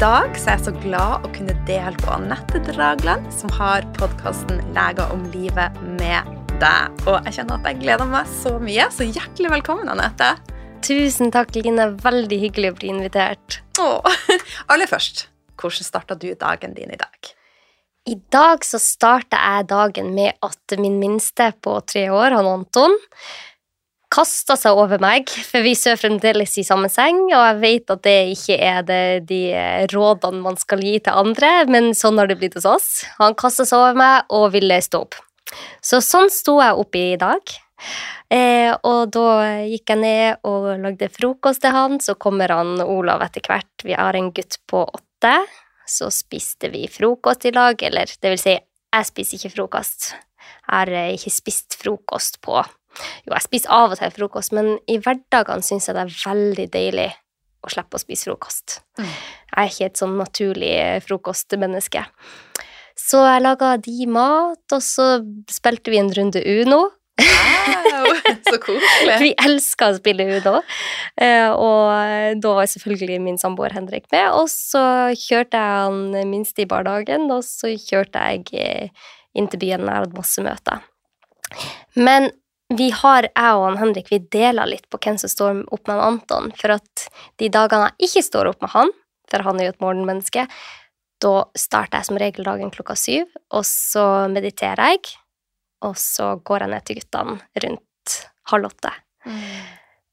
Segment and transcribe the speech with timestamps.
[0.00, 4.58] dag så er jeg så glad å kunne dele på Anette Dragland, som har podkasten
[4.74, 6.26] 'Leger om livet med
[6.60, 7.06] deg'.
[7.08, 10.34] Og jeg kjenner at jeg gleder meg så mye, så hjertelig velkommen, Anette.
[10.84, 11.88] Tusen takk, Line.
[12.02, 13.62] Veldig hyggelig å bli invitert.
[13.80, 14.20] Åh.
[14.70, 17.32] Aller først, hvordan starta du dagen din i dag?
[18.06, 22.92] I dag så starta jeg dagen med at min minste på tre år, han Anton,
[24.16, 28.02] kasta seg over meg, for vi sover fremdeles i samme seng, og jeg vet at
[28.06, 29.42] det ikke er det, de
[29.92, 32.90] rådene man skal gi til andre, men sånn har det blitt hos oss.
[33.20, 35.20] Han kasta seg over meg og ville stå opp.
[35.84, 37.56] Så sånn sto jeg opp i dag.
[38.32, 39.28] Eh, og da
[39.68, 43.84] gikk jeg ned og lagde frokost til han, så kommer han Olav etter hvert.
[43.84, 45.36] Vi har en gutt på åtte.
[45.86, 50.08] Så spiste vi frokost i lag, eller det vil si, jeg spiser ikke frokost.
[50.16, 52.58] Jeg har eh, ikke spist frokost på
[53.26, 56.68] Jo, jeg spiser av og til frokost, men i hverdagene syns jeg det er veldig
[56.74, 57.08] deilig
[57.66, 58.80] å slippe å spise frokost.
[59.00, 59.08] Mm.
[59.08, 62.04] Jeg er ikke et sånn naturlig eh, frokostmenneske.
[62.96, 65.18] Så jeg laga de mat, og så
[65.52, 66.86] spilte vi en runde Uno.
[67.16, 68.08] Wow,
[68.44, 69.16] så koselig.
[69.24, 70.60] Vi elska å spille Uno.
[71.20, 74.30] Eh, og da var selvfølgelig min samboer Henrik med.
[74.36, 79.64] Og så kjørte jeg han minst i barnehagen, og så kjørte jeg eh, inn til
[79.64, 79.84] byen.
[79.84, 80.84] Jeg hadde masse møter.
[81.96, 82.30] Men
[82.74, 86.50] vi har, jeg og Henrik, vi deler litt på hvem som står opp med Anton.
[86.58, 87.06] For at
[87.38, 88.90] de dagene jeg ikke står opp med han,
[89.30, 90.46] for han er jo et morgenmenneske,
[91.22, 95.14] da starter jeg som regel dagen klokka syv, og så mediterer jeg.
[95.86, 98.16] Og så går jeg ned til guttene rundt
[98.50, 98.92] halv åtte.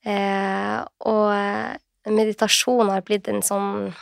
[0.03, 3.93] Eh, og meditasjon har blitt en sånn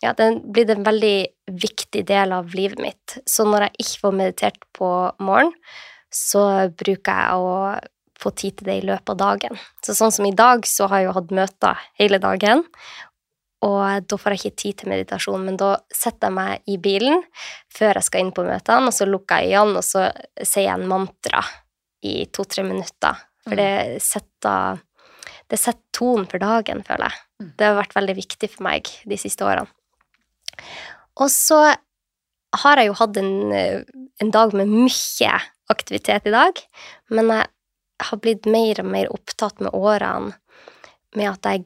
[0.00, 1.16] Ja, det har blitt en veldig
[1.60, 3.16] viktig del av livet mitt.
[3.28, 5.56] Så når jeg ikke får meditert på morgenen,
[6.10, 7.50] så bruker jeg å
[8.20, 9.60] få tid til det i løpet av dagen.
[9.84, 12.64] Så sånn som i dag, så har jeg jo hatt møter hele dagen,
[13.66, 17.20] og da får jeg ikke tid til meditasjon, men da setter jeg meg i bilen
[17.76, 20.06] før jeg skal inn på møtene, og så lukker jeg øynene, og så
[20.38, 21.42] sier jeg en mantra
[22.08, 23.20] i to-tre minutter.
[23.44, 24.80] For det setter,
[25.52, 27.22] det setter tonen for dagen, føler jeg.
[27.40, 27.52] Mm.
[27.60, 29.68] Det har vært veldig viktig for meg de siste årene.
[31.20, 31.60] Og så
[32.64, 35.36] har jeg jo hatt en, en dag med mye
[35.70, 36.64] aktivitet i dag,
[37.12, 37.48] men jeg
[38.08, 40.34] har blitt mer og mer opptatt med årene
[41.18, 41.64] med at jeg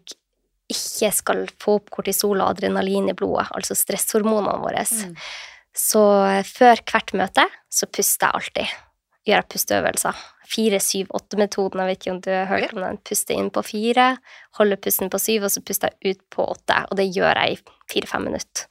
[0.72, 4.84] ikke skal få opp kortisol og adrenalin i blodet, altså stresshormonene våre.
[4.84, 5.16] Mm.
[5.76, 6.02] Så
[6.48, 8.78] før hvert møte så puster jeg alltid.
[9.24, 10.22] Gjør jeg pusteøvelser.
[10.44, 11.80] Fire, syv, åtte-metoden.
[11.80, 13.00] Jeg vet ikke om du har hørt om den.
[13.08, 14.10] Puste inn på fire,
[14.58, 16.82] holde pusten på syv, og så puster jeg ut på åtte.
[16.90, 17.60] Og det gjør jeg i
[17.92, 18.68] fire-fem minutter.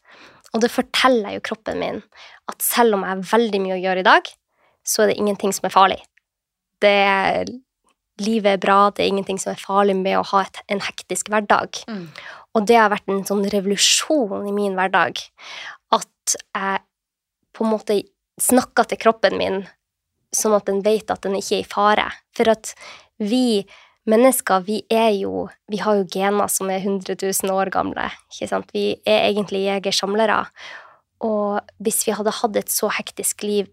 [0.53, 2.01] Og det forteller jo kroppen min
[2.51, 4.29] at selv om jeg har veldig mye å gjøre i dag,
[4.85, 6.01] så er det ingenting som er farlig.
[6.83, 7.51] Det
[8.21, 11.31] livet er bra, det er ingenting som er farlig med å ha et, en hektisk
[11.33, 11.79] hverdag.
[11.89, 12.07] Mm.
[12.53, 15.21] Og det har vært en sånn revolusjon i min hverdag.
[15.95, 16.83] At jeg
[17.53, 18.01] på en måte
[18.41, 19.63] snakker til kroppen min
[20.33, 22.05] sånn at den vet at den ikke er i fare.
[22.37, 22.73] For at
[23.21, 23.63] vi
[24.09, 28.09] mennesker, vi er jo Vi har jo gener som er 100 000 år gamle.
[28.31, 28.73] ikke sant?
[28.73, 30.45] Vi er egentlig jegersamlere.
[31.23, 33.69] Og hvis vi hadde hatt et så hektisk liv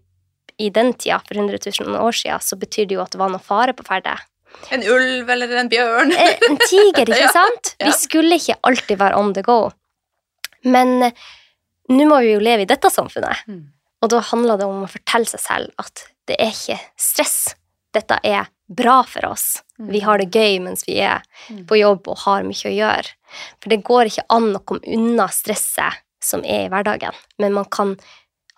[0.61, 3.31] i den tida, for 100 000 år siden, så betyr det jo at det var
[3.33, 4.13] noe fare på ferde.
[4.75, 6.11] En ulv eller en bjørn?
[6.13, 7.73] Eh, En tiger, ikke sant?
[7.79, 7.87] ja.
[7.89, 9.59] Vi skulle ikke alltid være on the go.
[10.63, 11.11] Men eh,
[11.91, 13.63] nå må vi jo leve i dette samfunnet, Mm.
[14.03, 17.55] og da handler det om å fortelle seg selv at det er ikke stress.
[17.93, 19.61] Dette er bra for oss.
[19.91, 21.65] Vi har det gøy mens vi er Mm.
[21.67, 23.09] på jobb og har mye å gjøre.
[23.61, 27.65] For det går ikke an å komme unna stresset som er i hverdagen, men man
[27.65, 27.95] kan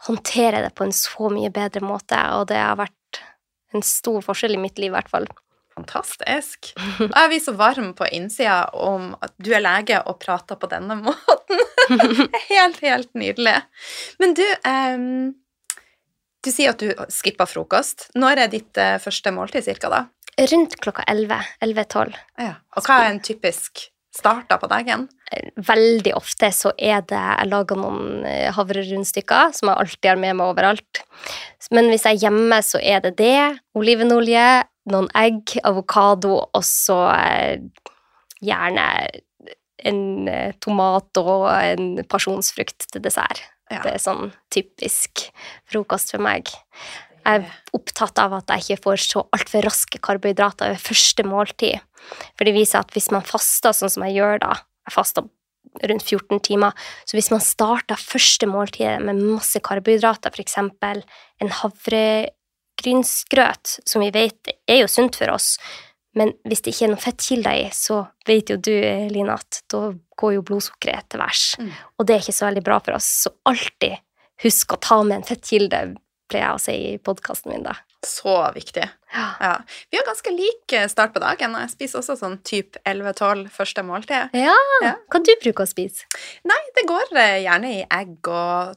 [0.08, 3.22] håndtere det på en så mye bedre måte, og det har vært
[3.74, 5.28] en stor forskjell i mitt liv, i hvert fall.
[5.74, 6.74] Fantastisk.
[7.00, 10.70] Da er vi så varme på innsida om at du er lege og prater på
[10.70, 11.64] denne måten.
[12.52, 13.56] helt, helt nydelig.
[14.22, 15.32] Men du, um,
[16.46, 18.12] du sier at du skipper frokost.
[18.20, 20.04] Når er ditt eh, første måltid cirka da?
[20.54, 22.14] Rundt klokka 11, 11-12.
[22.42, 22.54] Ja.
[22.78, 25.08] Og hva er en typisk start da på dagen?
[25.58, 30.38] Veldig ofte så er det Jeg lager noen eh, havrerundstykker som jeg alltid har med
[30.40, 31.02] meg overalt.
[31.74, 33.38] Men hvis jeg er hjemme, så er det det.
[33.80, 34.48] Olivenolje,
[34.92, 37.64] noen egg, avokado, og så eh,
[38.44, 38.88] gjerne
[39.84, 43.42] en eh, tomat og en pasjonsfrukt til dessert.
[43.72, 43.82] Ja.
[43.82, 45.28] Det er sånn typisk
[45.72, 46.52] frokost for meg.
[47.24, 47.44] Jeg er
[47.76, 51.76] opptatt av at jeg ikke får så altfor raske karbohydrater ved første måltid.
[52.36, 54.52] For det viser at hvis man faster sånn som jeg gjør da,
[54.88, 55.24] jeg faster
[55.90, 56.72] rundt 14 timer,
[57.08, 60.98] så hvis man starter første måltidet med masse karbohydrater, for eksempel
[61.42, 64.40] en havregrynsgrøt, som vi vet
[64.70, 65.50] er jo sunt for oss,
[66.14, 68.76] Men hvis det ikke er noen fettkilder i, så vet jo du,
[69.10, 69.80] Line, at da
[70.22, 71.46] går jo blodsukkeret til værs.
[71.58, 71.72] Mm.
[71.98, 73.08] Og det er ikke så veldig bra for oss.
[73.24, 73.96] Så alltid
[74.44, 75.80] husk å ta med en fettkilde,
[76.32, 77.74] pleier jeg å si i podkasten min, da.
[78.04, 78.84] Så viktig.
[79.14, 79.26] Ja.
[79.40, 79.52] Ja.
[79.92, 83.46] Vi har ganske lik eh, start på dagen, og jeg spiser også sånn typ 11-12
[83.54, 84.34] første måltid.
[84.36, 84.96] Ja, Ja.
[85.12, 86.04] hva du bruker å spise?
[86.50, 88.76] Nei, det går eh, gjerne i egg og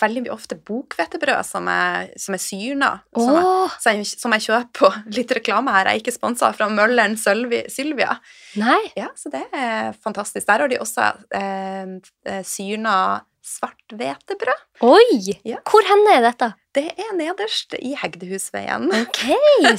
[0.00, 2.90] veldig ofte bokhvetebrød som er, som er syrna.
[3.16, 5.86] Jeg- som jeg- som jeg kjøper på litt reklame her.
[5.86, 8.18] Jeg er ikke sponsa fra Mølleren Sylvia.
[8.56, 8.92] nei.
[8.96, 10.46] Ja, så det er fantastisk.
[10.46, 11.86] Der har de også eh,
[12.26, 14.62] eh, syrna svart hvetebrød.
[14.84, 15.36] Oi!
[15.46, 15.60] Ja.
[15.70, 16.50] Hvor hen er dette?
[16.76, 18.90] Det er nederst i Hegdehusveien.
[18.92, 19.22] Ok,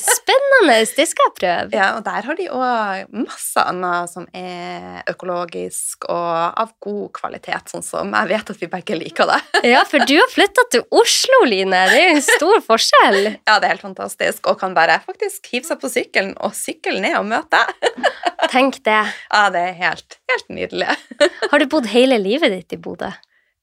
[0.02, 0.78] spennende!
[0.98, 1.75] Det skal jeg prøve.
[1.75, 7.69] Ja, og der har de òg masse annet som er økologisk og av god kvalitet,
[7.69, 9.38] sånn som jeg vet at vi begge liker det.
[9.75, 11.84] Ja, for du har flytta til Oslo, Line.
[11.92, 13.22] Det er jo en stor forskjell.
[13.36, 16.98] Ja, det er helt fantastisk, og kan bare faktisk hive seg på sykkelen og sykle
[17.04, 18.10] ned og møte deg.
[18.48, 19.04] Tenk det.
[19.30, 20.98] Ja, det er helt, helt nydelig.
[21.52, 23.12] Har du bodd hele livet ditt i Bodø?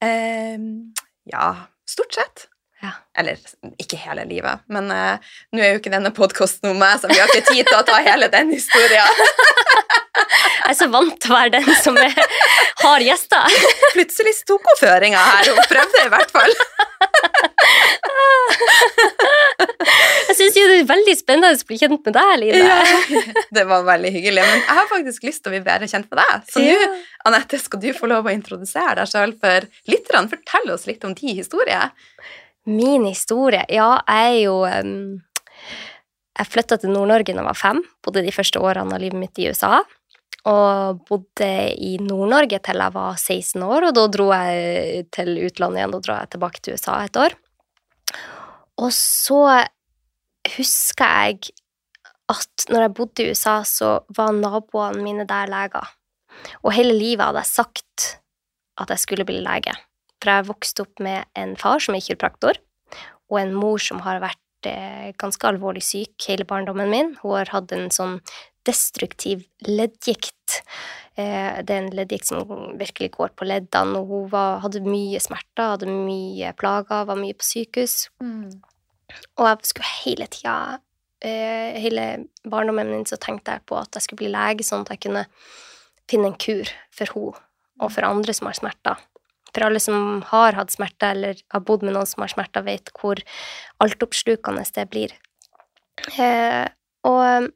[0.05, 0.93] Ehm,
[1.25, 1.55] ja,
[1.89, 2.47] stort sett.
[2.81, 2.91] Ja.
[3.17, 3.39] Eller
[3.81, 7.17] ikke hele livet, men eh, nå er jo ikke denne podkasten om meg, så vi
[7.17, 9.23] har ikke tid til å ta hele den historien.
[10.65, 12.13] Jeg er så vant til å være den som er,
[12.81, 13.57] har gjester.
[13.93, 16.55] Plutselig tok hun føringa her, hun prøvde i hvert fall.
[20.25, 23.21] Jeg syns det er veldig spennende å bli kjent med deg, Line.
[23.55, 26.21] Det var veldig hyggelig, men jeg har faktisk lyst til å bli bedre kjent med
[26.21, 26.47] deg.
[26.51, 26.79] Så Ja.
[26.81, 26.97] nå,
[27.29, 30.29] Anette, skal du få lov å introdusere deg sjøl for lytterne.
[30.33, 31.81] Fortell oss litt om din historie.
[32.65, 35.21] Min historie Ja, jeg er jo um,
[36.39, 37.83] Jeg flytta til Nord-Norge da jeg var fem.
[38.03, 39.83] Bodde de første årene av livet mitt i USA.
[40.45, 41.49] Og bodde
[41.81, 45.95] i Nord-Norge til jeg var 16 år, og da dro jeg til utlandet igjen.
[45.95, 47.37] Da dro jeg tilbake til USA et år.
[48.83, 49.41] Og så
[50.57, 51.55] husker jeg
[52.29, 55.91] at når jeg bodde i USA, så var naboene mine der leger.
[56.63, 58.07] Og hele livet hadde jeg sagt
[58.81, 59.73] at jeg skulle bli lege.
[60.19, 62.59] For jeg vokste opp med en far som er kiropraktor,
[63.31, 67.13] og en mor som har vært eh, ganske alvorlig syk hele barndommen min.
[67.21, 68.19] Hun har hatt en sånn
[68.67, 70.61] destruktiv leddgikt.
[71.15, 72.43] Eh, det er en leddgikt som
[72.79, 77.37] virkelig går på leddene, og hun var, hadde mye smerter, hadde mye plager, var mye
[77.37, 77.97] på sykehus.
[79.37, 80.79] Og jeg skulle hele tida
[81.21, 84.95] eh, Hele barndommen min så tenkte jeg på at jeg skulle bli lege, sånn at
[84.95, 85.25] jeg kunne
[86.09, 87.43] finne en kur for henne
[87.83, 89.01] og for andre som har smerter.
[89.55, 92.91] For alle som har hatt smerter, eller har bodd med noen som har smerter, vet
[92.99, 93.19] hvor
[93.83, 95.15] altoppslukende det blir.
[96.19, 96.65] Eh,
[97.07, 97.51] og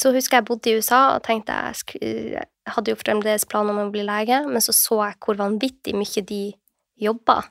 [0.00, 2.00] så husker jeg bodde i USA og tenkte jeg,
[2.34, 5.94] jeg hadde jo fremdeles planer om å bli lege, men så så jeg hvor vanvittig
[5.96, 6.42] mye de
[7.04, 7.42] jobba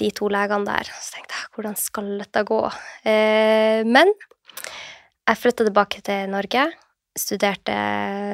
[0.00, 0.90] de to legene der.
[0.92, 2.60] Så tenkte jeg, hvordan skal dette gå?
[3.08, 6.66] Eh, men jeg flytta tilbake til Norge,
[7.18, 7.76] studerte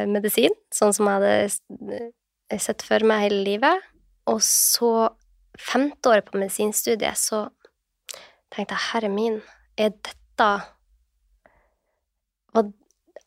[0.09, 3.87] medisin, sånn som jeg hadde sett for meg hele livet.
[4.31, 5.11] Og så,
[5.59, 7.47] femte året på medisinstudiet, så
[8.55, 9.41] tenkte jeg, herre min,
[9.79, 10.51] er dette
[12.57, 12.73] og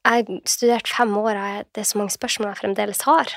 [0.01, 3.29] Jeg studerte fem år, og det er så mange spørsmål jeg fremdeles har.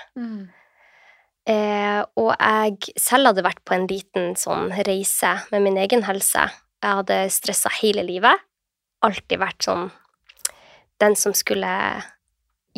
[1.47, 6.47] Eh, og jeg selv hadde vært på en liten sånn reise med min egen helse.
[6.81, 8.41] Jeg hadde stressa hele livet.
[9.05, 9.91] Alltid vært sånn
[11.03, 11.69] den som skulle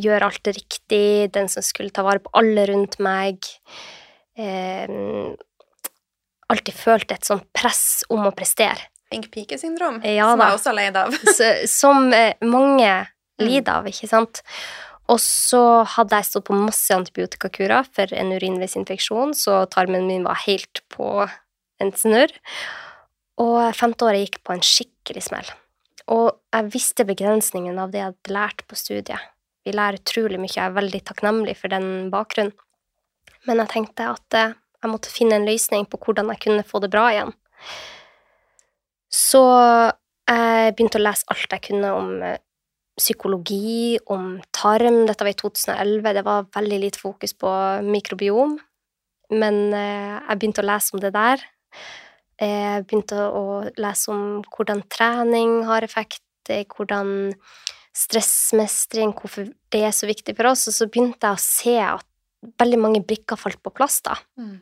[0.00, 3.38] gjøre alt riktig, den som skulle ta vare på alle rundt meg.
[4.36, 4.88] Eh,
[6.50, 8.90] alltid følt et sånt press om å prestere.
[9.10, 11.14] Pink pike-syndrom, Ja som jeg også er leid av.
[11.70, 13.15] Som eh, mange Mm.
[13.42, 14.42] Lider av, ikke sant?
[15.12, 20.40] Og så hadde jeg stått på masse antibiotikakurer for en urinveisinfeksjon, så tarmen min var
[20.46, 21.10] helt på
[21.82, 22.34] en snørr.
[23.42, 25.48] Og femte året gikk på en skikkelig smell.
[26.10, 29.32] Og jeg visste begrensningen av det jeg hadde lært på studiet.
[29.66, 32.54] Vi lærer utrolig mye, jeg er veldig takknemlig for den bakgrunnen.
[33.46, 36.80] Men jeg tenkte at eh, jeg måtte finne en løsning på hvordan jeg kunne få
[36.82, 37.32] det bra igjen.
[39.10, 39.42] Så
[40.26, 42.38] jeg begynte å lese alt jeg kunne om eh,
[42.96, 45.04] psykologi, om tarm.
[45.08, 46.12] Dette var i 2011.
[46.16, 47.50] Det var veldig lite fokus på
[47.84, 48.56] mikrobiom.
[49.36, 51.42] Men eh, jeg begynte å lese om det der.
[52.40, 53.44] Eh, Jeg begynte å
[53.80, 57.34] lese om hvordan trening har effekt, eh, hvordan
[57.96, 60.66] stressmestring, hvorfor det er så viktig for oss.
[60.70, 62.06] Og så begynte jeg å se at
[62.60, 64.16] veldig mange brikker falt på plass da.
[64.38, 64.60] Mm.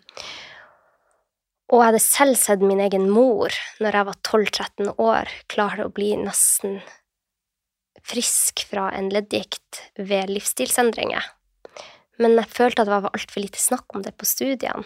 [1.72, 5.92] Og jeg hadde selv sett min egen mor, når jeg var 12-13 år, klare å
[5.92, 6.78] bli nesten
[8.04, 11.24] frisk fra en leddgikt ved livsstilsendringer.
[12.20, 14.84] Men jeg følte at det var altfor lite snakk om det på studiene.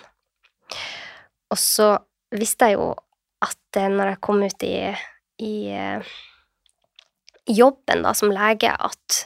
[1.49, 1.95] Og så
[2.35, 2.93] visste jeg jo
[3.45, 4.75] at eh, når jeg kom ut i,
[5.45, 6.15] i eh,
[7.49, 9.23] jobben da, som lege, at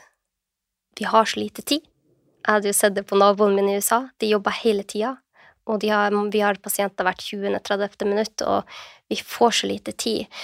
[0.99, 1.83] vi har så lite tid.
[2.43, 4.05] Jeg hadde jo sett det på naboene mine i USA.
[4.21, 5.17] De jobber hele tida.
[5.71, 8.07] Og har, vi har pasienter hvert 20.-30.
[8.11, 8.67] minutt, og
[9.11, 10.43] vi får så lite tid.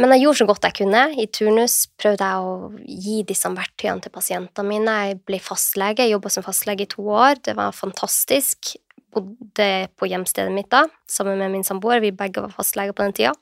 [0.00, 1.02] Men jeg gjorde så godt jeg kunne.
[1.20, 2.70] I turnus prøvde jeg å
[3.04, 4.94] gi disse verktøyene til pasientene mine.
[5.10, 7.42] Jeg ble fastlege, jobba som fastlege i to år.
[7.44, 8.72] Det var fantastisk.
[9.12, 12.00] Bodde på hjemstedet mitt da, sammen med min samboer.
[12.00, 13.34] Vi begge var fastleger på den tida.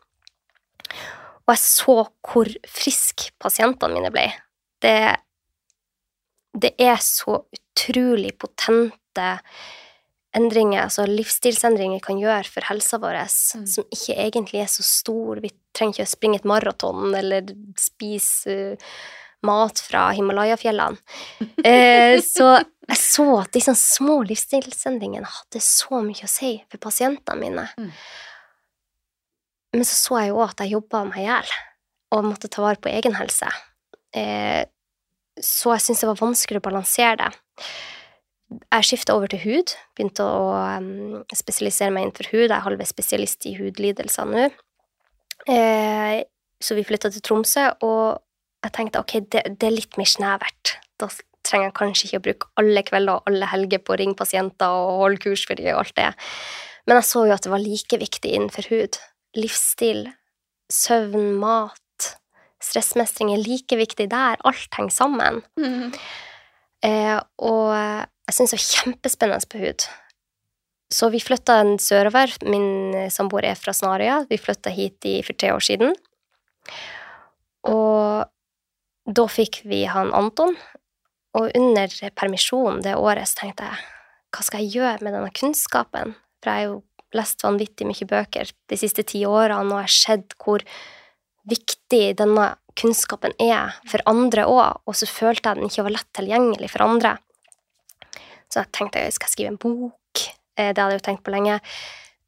[1.44, 1.96] Og jeg så
[2.26, 4.26] hvor friske pasientene mine ble.
[4.82, 4.96] Det,
[6.58, 9.28] det er så utrolig potente
[10.38, 13.66] endringer, altså livsstilsendringer kan gjøre for helsa vår, mm.
[13.68, 15.42] som ikke egentlig er så stor.
[15.45, 18.92] Vi trenger ikke å springe et maraton eller spise uh,
[19.47, 20.99] mat fra Himalaya-fjellene.
[21.68, 22.57] eh, så
[22.88, 27.66] jeg så at disse små livsstilsendringene hadde så mye å si for pasientene mine.
[27.76, 27.90] Mm.
[29.76, 31.52] Men så så jeg jo òg at jeg jobba meg i hjel
[32.16, 33.50] og måtte ta vare på egen helse.
[34.16, 34.64] Eh,
[35.38, 37.30] så jeg syntes det var vanskelig å balansere det
[38.49, 42.47] jeg skifta over til hud, begynte å um, spesialisere meg innenfor hud.
[42.47, 44.49] Jeg er halvveis spesialist i hudlidelser nå.
[45.49, 46.23] Eh,
[46.61, 48.19] så vi flytta til Tromsø, og
[48.64, 50.75] jeg tenkte ok, det, det, er litt mer snevert.
[51.00, 51.11] Da
[51.47, 54.75] trenger jeg kanskje ikke å bruke alle kvelder og alle helger på å ringe pasienter
[54.75, 56.09] og holde kurs for dem og alt det.
[56.88, 58.99] Men jeg så jo at det var like viktig innenfor hud.
[59.37, 60.07] Livsstil,
[60.73, 62.12] søvn, mat,
[62.64, 64.40] stressmestring er like viktig der.
[64.49, 65.43] Alt henger sammen.
[65.61, 65.93] Mm.
[66.88, 69.87] Eh, og jeg syns var kjempespennende på hud.
[70.92, 72.32] Så vi flytta sørover.
[72.49, 74.23] Min samboer er fra Snarøya.
[74.28, 75.94] Vi flytta hit i, for tre år siden.
[77.68, 78.28] Og
[79.08, 80.56] da fikk vi han Anton.
[81.37, 83.87] Og under permisjonen det året så tenkte jeg
[84.28, 86.14] hva skal jeg gjøre med denne kunnskapen?
[86.42, 86.78] For jeg har jo
[87.16, 90.64] lest vanvittig mye bøker de siste ti årene, og jeg har sett hvor
[91.49, 96.11] viktig denne kunnskapen er for andre òg, og så følte jeg den ikke var lett
[96.16, 97.14] tilgjengelig for andre.
[98.58, 100.22] Så jeg tenkte jeg skal skrive en bok.
[100.58, 101.60] Eh, det hadde jeg jo tenkt på lenge.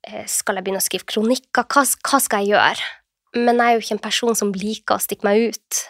[0.06, 1.64] Eh, skal jeg begynne å skrive kronikker?
[1.66, 2.90] Hva, hva skal jeg gjøre?
[3.34, 5.80] Men jeg er jo ikke en person som liker å stikke meg ut.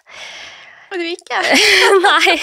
[0.91, 1.43] Og du ikke?
[2.07, 2.39] Nei.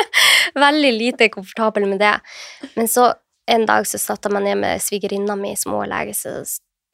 [0.66, 2.12] Veldig lite komfortabel med det.
[2.76, 3.14] Men så
[3.48, 6.42] en dag så satte jeg meg ned med svigerinna mi som òg er lege, så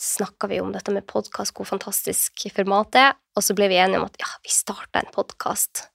[0.04, 3.80] snakka vi om dette med podkast, hvor fantastisk format det er, og så ble vi
[3.82, 5.88] enige om at ja, vi starta en podkast.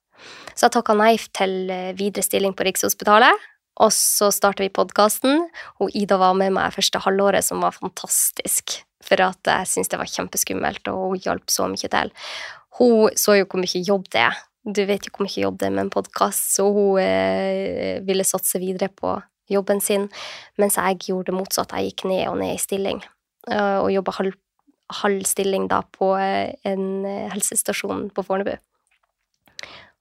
[0.52, 3.48] Så jeg takka nei til eh, videre stilling på Rikshospitalet,
[3.80, 5.46] og så starta vi podkasten,
[5.80, 8.82] og Ida var med meg første halvåret, som var fantastisk.
[9.06, 12.12] For at jeg syntes det var kjempeskummelt, og hun hjalp så mye til.
[12.80, 14.42] Hun så jo hvor mye jobb det er.
[14.68, 18.28] Du vet jo hvor mye jobb det er med en podkast, så hun eh, ville
[18.28, 19.16] satse videre på
[19.50, 20.10] jobben sin,
[20.60, 21.72] mens jeg gjorde det motsatt.
[21.74, 23.00] Jeg gikk ned og ned i stilling,
[23.50, 24.36] eh, og jobba halv,
[25.00, 28.58] halv, stilling da på eh, en eh, helsestasjon på Fornebu.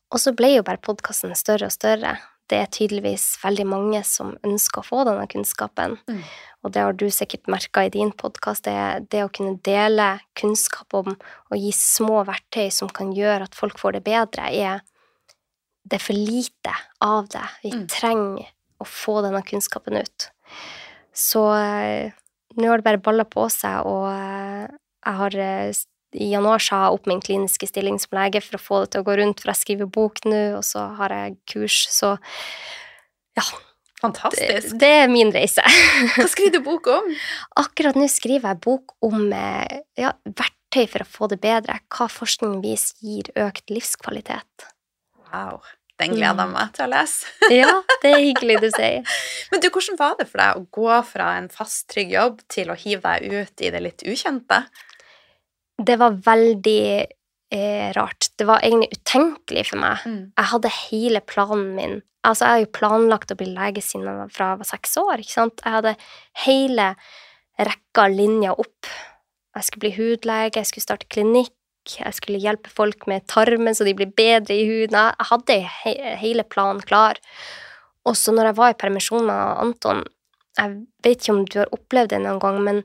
[0.09, 2.17] Og så ble jo bare podkasten større og større
[2.49, 5.99] det er tydeligvis veldig mange som ønsker å få denne kunnskapen.
[6.09, 6.23] Mm.
[6.65, 10.97] Og det har du sikkert merka i din podkast, det, det å kunne dele kunnskap
[10.99, 14.81] om og gi små verktøy som kan gjøre at folk får det bedre, er
[15.89, 16.75] det er for lite
[17.05, 17.45] av det.
[17.65, 17.85] Vi mm.
[17.93, 20.29] trenger å få denne kunnskapen ut.
[21.17, 22.13] Så eh,
[22.59, 24.67] nå har det bare balla på seg, og eh,
[25.07, 25.71] jeg har eh,
[26.17, 29.03] i januar sa jeg opp min kliniske stilling som lege for å få det til
[29.03, 32.17] å gå rundt, for jeg skriver bok nå, og så har jeg kurs, så
[33.39, 33.47] ja.
[33.99, 34.69] Fantastisk.
[34.71, 35.63] Det, det er min reise.
[36.15, 37.09] Hva skriver du bok om?
[37.65, 42.07] Akkurat nå skriver jeg bok om eh, ja, verktøy for å få det bedre, hva
[42.07, 44.69] forskning viser gir økt livskvalitet.
[45.33, 45.59] Wow.
[45.99, 46.55] Den gleder jeg mm.
[46.55, 47.33] meg til å lese.
[47.51, 47.73] ja,
[48.05, 49.17] det er hyggelig du sier.
[49.51, 52.71] Men du, hvordan var det for deg å gå fra en fast, trygg jobb til
[52.71, 54.63] å hive deg ut i det litt ukjente?
[55.79, 56.83] Det var veldig
[57.55, 58.31] eh, rart.
[58.37, 60.05] Det var egentlig utenkelig for meg.
[60.07, 60.23] Mm.
[60.37, 62.01] Jeg hadde hele planen min.
[62.27, 65.23] Altså, jeg har jo planlagt å bli lege siden fra jeg var seks år.
[65.23, 65.63] ikke sant?
[65.65, 65.95] Jeg hadde
[66.45, 66.89] hele
[67.59, 68.91] rekka linjer opp.
[69.57, 71.55] Jeg skulle bli hudlege, jeg skulle starte klinikk,
[71.89, 74.99] jeg skulle hjelpe folk med tarmen så de blir bedre i huden.
[74.99, 77.19] Jeg hadde he hele planen klar.
[78.07, 80.05] Og så når jeg var i permisjon med Anton
[80.59, 82.81] Jeg vet ikke om du har opplevd det noen gang, men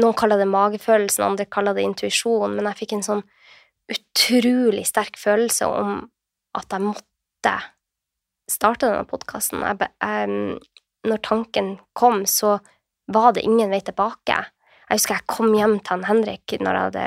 [0.00, 3.24] noen kaller det magefølelsen, andre kaller det intuisjon, men jeg fikk en sånn
[3.92, 5.98] utrolig sterk følelse om
[6.58, 7.54] at jeg måtte
[8.50, 9.62] starte denne podkasten.
[11.06, 12.58] Når tanken kom, så
[13.12, 14.36] var det ingen vei tilbake.
[14.86, 17.06] Jeg husker jeg kom hjem til han Henrik når jeg hadde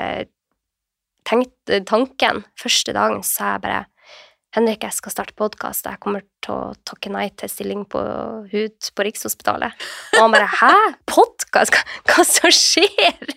[1.28, 2.44] tenkt tanken.
[2.58, 3.82] Første dagen så sa jeg bare
[4.56, 5.86] Henrik, jeg skal starte podkast.
[5.86, 8.00] Jeg kommer til å takke nei til stilling på
[8.50, 9.86] hud på Rikshospitalet.
[10.16, 10.72] Og han bare Hæ?
[11.10, 11.76] Podkast?
[11.76, 13.36] Hva, hva som skjer?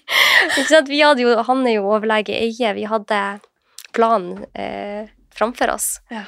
[0.90, 2.74] Vi hadde jo, han er jo overlege Eie.
[2.80, 3.22] Vi hadde
[3.94, 5.96] planen eh, framfor oss.
[6.10, 6.26] Ja.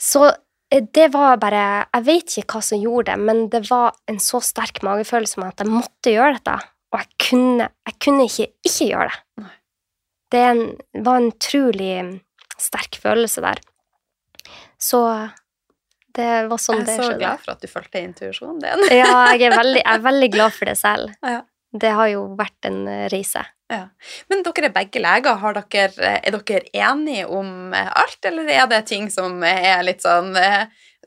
[0.00, 0.28] Så
[0.70, 4.20] Eh, Det var bare Jeg vet ikke hva som gjorde det, men det var en
[4.22, 6.58] så sterk magefølelse med at jeg måtte gjøre dette.
[6.90, 9.46] Og jeg kunne, jeg kunne ikke ikke gjøre det.
[10.30, 10.60] Det en,
[11.02, 11.94] var en utrolig
[12.62, 13.62] sterk følelse der.
[14.80, 15.02] Så
[16.16, 16.96] det var sånn det skjedde.
[16.96, 18.84] Jeg er så glad for at du fulgte intuisjonen din.
[18.98, 21.16] Ja, jeg er, veldig, jeg er veldig glad for det selv.
[21.36, 21.40] Ja.
[21.70, 22.80] Det har jo vært en
[23.12, 23.44] reise.
[23.70, 23.84] Ja.
[24.26, 25.36] Men dere er begge leger.
[25.38, 30.34] Har dere, er dere enige om alt, eller er det ting som er litt sånn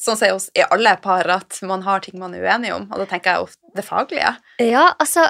[0.02, 2.88] Sånn sier oss i alle par, at man har ting man er uenige om.
[2.90, 4.32] Og da tenker jeg ofte det faglige.
[4.58, 5.28] Ja, altså,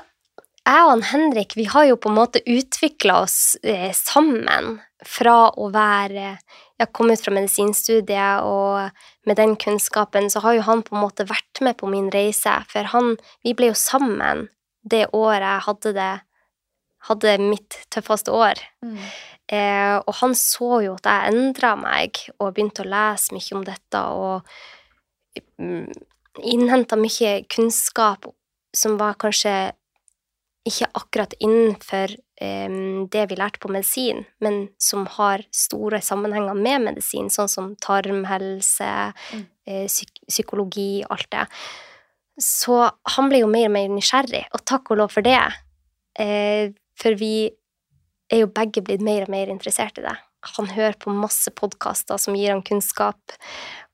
[0.63, 5.67] jeg og Henrik, vi har jo på en måte utvikla oss eh, sammen fra å
[5.73, 6.37] være
[6.79, 11.03] Jeg kom ut fra medisinstudiet, og med den kunnskapen så har jo han på en
[11.03, 12.55] måte vært med på min reise.
[12.71, 14.47] For han Vi ble jo sammen
[14.83, 16.13] det året jeg hadde det
[17.07, 18.59] hadde mitt tøffeste år.
[19.51, 23.65] Eh, og han så jo at jeg endra meg og begynte å lese mye om
[23.67, 24.53] dette og
[25.59, 25.91] mm,
[26.47, 28.29] innhenta mye kunnskap
[28.73, 29.73] som var kanskje
[30.63, 32.75] ikke akkurat innenfor eh,
[33.11, 39.13] det vi lærte på medisin, men som har store sammenhenger med medisin, sånn som tarmhelse,
[39.33, 39.45] Mm.
[39.67, 41.47] eh, psyk psykologi, alt det.
[42.39, 45.39] Så han ble jo mer og mer nysgjerrig, og takk og lov for det.
[46.19, 47.51] Eh, for vi
[48.31, 50.17] er jo begge blitt mer og mer interessert i det.
[50.57, 53.35] Han hører på masse podkaster som gir han kunnskap,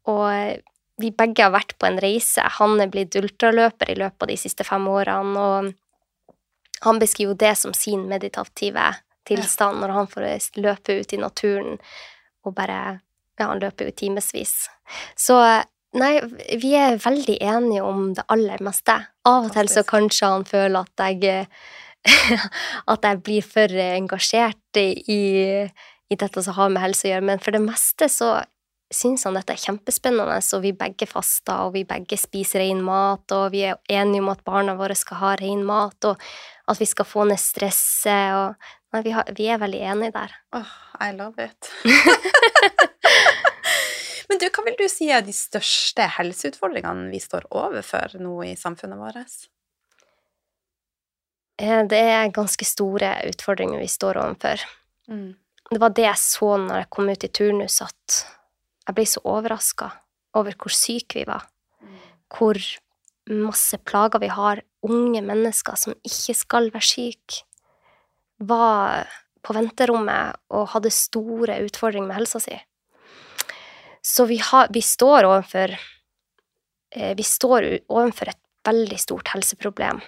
[0.05, 0.61] og
[0.99, 2.41] vi begge har vært på en reise.
[2.59, 5.73] Han er blitt ultraløper i løpet av de siste fem årene, og
[6.85, 8.93] han beskriver jo det som sin meditative
[9.29, 10.27] tilstand når han får
[10.61, 11.77] løpe ut i naturen
[12.45, 12.99] og bare
[13.39, 14.65] Ja, han løper jo i timevis.
[15.15, 15.35] Så
[15.95, 16.19] nei,
[16.59, 18.97] vi er veldig enige om det aller meste.
[19.23, 21.47] Av og til så kanskje han føler at jeg
[22.93, 25.21] at jeg blir for engasjert i,
[26.11, 28.37] i dette som har med helse å gjøre, men for det meste så
[28.89, 33.29] syns han dette er kjempespennende, og vi begge faster, og vi begge spiser ren mat,
[33.35, 36.17] og vi er enige om at barna våre skal ha ren mat, og
[36.69, 40.31] at vi skal få ned stresset, og Nei, vi, har, vi er veldig enige der.
[40.57, 40.69] Åh,
[41.05, 41.67] I love it.
[44.29, 48.55] Men du, hva vil du si er de største helseutfordringene vi står overfor nå i
[48.57, 49.35] samfunnet vårt?
[51.61, 54.65] Eh, Det er ganske store utfordringer vi står overfor.
[55.09, 55.31] Mm.
[55.69, 58.19] Det var det jeg så når jeg kom ut i turnus, at
[58.87, 59.91] jeg ble så overraska
[60.39, 61.45] over hvor syke vi var.
[62.33, 62.57] Hvor
[63.29, 64.61] masse plager vi har.
[64.85, 67.43] Unge mennesker som ikke skal være syke,
[68.39, 69.09] var
[69.43, 72.55] på venterommet og hadde store utfordringer med helsa si.
[74.01, 79.99] Så vi, har, vi står overfor eh, Vi står overfor et veldig stort helseproblem.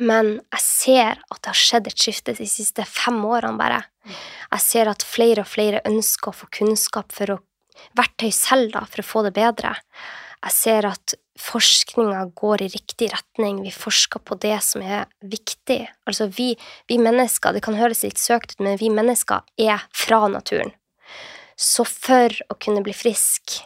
[0.00, 3.82] Men jeg ser at det har skjedd et skifte de siste fem årene, bare.
[4.50, 7.40] Jeg ser at flere og flere ønsker å få kunnskap for å
[7.98, 9.74] verktøy selv da, for å få det bedre.
[10.44, 13.62] Jeg ser at forskninga går i riktig retning.
[13.64, 15.80] Vi forsker på det som er viktig.
[16.04, 16.52] Altså, vi,
[16.90, 20.74] vi mennesker, det kan høres litt søkt ut, men vi mennesker er fra naturen.
[21.56, 23.62] Så for å kunne bli frisk,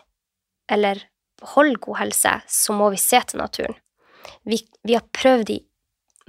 [0.70, 1.02] eller
[1.40, 3.74] beholde god helse, så må vi se til naturen.
[4.46, 5.60] Vi, vi har prøvd i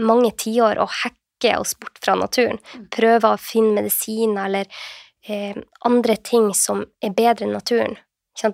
[0.02, 2.60] mange tiår å hacke oss bort fra naturen.
[2.92, 4.82] Prøve å finne medisiner eller
[5.28, 8.00] eh, andre ting som er bedre enn naturen.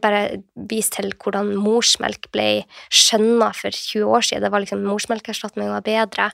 [0.01, 4.45] Bare vis til hvordan morsmelk ble skjønna for 20 år siden.
[4.45, 6.31] Det var liksom morsmelkerstatning var bedre.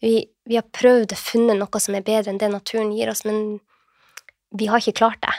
[0.00, 3.26] Vi, vi har prøvd å funne noe som er bedre enn det naturen gir oss,
[3.28, 3.58] men
[4.56, 5.34] vi har ikke klart det.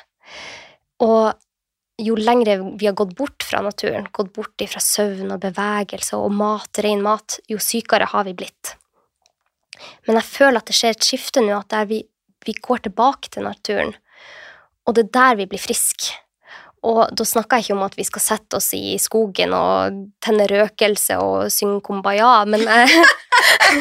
[1.06, 1.34] Og
[2.06, 6.34] jo lengre vi har gått bort fra naturen, gått bort fra søvn og bevegelse og
[6.36, 8.76] mat, ren mat, jo sykere har vi blitt.
[10.08, 12.02] Men jeg føler at det skjer et skifte nå, at vi,
[12.46, 13.96] vi går tilbake til naturen.
[14.86, 16.20] Og det er der vi blir friske.
[16.86, 20.46] Og da snakker jeg ikke om at vi skal sette oss i skogen og tenne
[20.50, 23.06] røkelse og synge kumbaya, men jeg,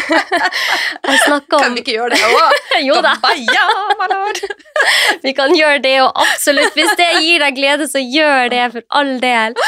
[1.09, 2.61] jeg snakker Kan vi ikke gjøre det òg?
[2.89, 3.67] Jo da, Kumbaya,
[4.01, 4.41] my lord.
[5.27, 6.73] vi kan gjøre det, og absolutt.
[6.77, 9.59] Hvis det gir deg glede, så gjør det for all del.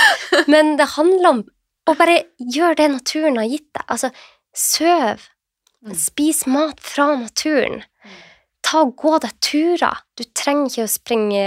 [0.51, 1.45] Men det handler om
[1.87, 3.85] å bare gjøre det naturen har gitt deg.
[3.87, 4.11] Altså,
[4.57, 5.29] søv.
[5.87, 5.95] Mm.
[6.01, 7.85] Spis mat fra naturen.
[8.67, 10.03] Ta og Gå deg turer.
[10.19, 11.45] Du trenger ikke å springe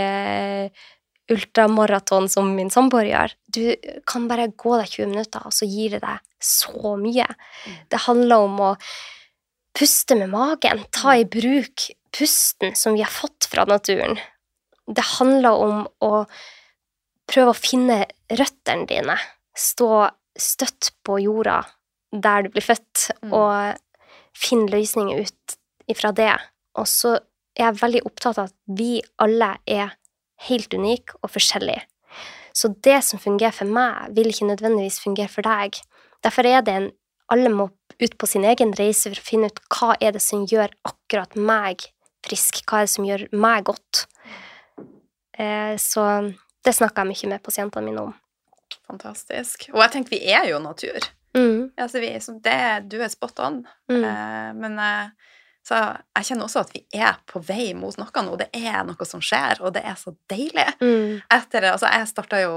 [1.29, 3.33] ultramaraton som min samboer gjør.
[3.53, 3.63] Du
[4.09, 7.27] kan bare gå deg 20 minutter, og så gir det deg så mye.
[7.89, 8.71] Det handler om å
[9.77, 10.85] puste med magen.
[10.91, 14.17] Ta i bruk pusten som vi har fått fra naturen.
[14.89, 16.23] Det handler om å
[17.29, 19.17] prøve å finne røttene dine.
[19.53, 21.61] Stå støtt på jorda
[22.11, 23.33] der du blir født, Mm.
[23.33, 23.77] og
[24.33, 26.33] finne løsninger ut ifra det.
[26.75, 27.15] Og så
[27.55, 29.91] er jeg veldig opptatt av at vi alle er
[30.47, 31.79] helt unik og forskjellig.
[32.55, 35.79] Så det som fungerer for meg, vil ikke nødvendigvis fungere for deg.
[36.25, 36.89] Derfor er det en
[37.29, 37.67] Alle må
[38.01, 41.35] ut på sin egen reise for å finne ut hva er det som gjør akkurat
[41.37, 41.83] meg
[42.25, 44.07] frisk, hva er det som gjør meg godt.
[45.37, 46.05] Eh, så
[46.65, 48.15] det snakker jeg mye med pasientene mine om.
[48.89, 49.67] Fantastisk.
[49.75, 51.05] Og jeg tenker vi er jo natur.
[51.37, 51.69] Mm.
[51.77, 52.57] Altså, vi, så det,
[52.89, 53.61] du er spot on.
[53.91, 54.01] Mm.
[54.01, 55.35] Eh, men eh,
[55.69, 55.77] så
[56.17, 58.35] jeg kjenner også at vi er på vei mot noe nå.
[58.39, 60.65] Det er noe som skjer, og det er så deilig.
[60.81, 61.19] Mm.
[61.35, 62.53] Etter, altså, jeg starta jo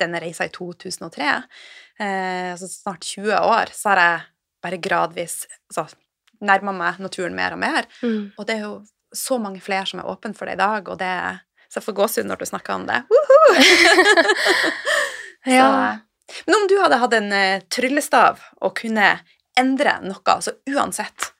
[0.00, 1.28] denne reisa i 2003.
[2.02, 4.24] Eh, altså snart 20 år, så har jeg
[4.66, 5.86] bare gradvis altså,
[6.42, 7.86] nærma meg naturen mer og mer.
[8.02, 8.32] Mm.
[8.34, 8.74] Og det er jo
[9.14, 11.14] så mange flere som er åpne for det i dag, og det
[11.70, 13.04] Så jeg får gåsehud når du snakker om det.
[15.48, 15.96] Ja.
[16.46, 19.06] Men om du hadde hatt en uh, tryllestav og kunne
[19.56, 21.30] endre noe, altså uansett,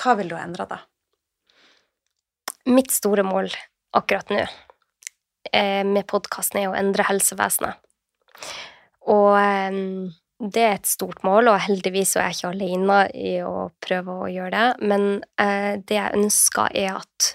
[0.00, 0.80] hva vil du ha endra da?
[2.70, 3.50] Mitt store mål
[3.96, 4.42] akkurat nå
[5.52, 7.80] eh, med podkasten er å endre helsevesenet.
[9.10, 9.78] Og eh,
[10.40, 14.30] det er et stort mål, og heldigvis er jeg ikke alene i å prøve å
[14.32, 14.88] gjøre det.
[14.88, 15.06] Men
[15.40, 17.32] eh, det jeg ønsker, er at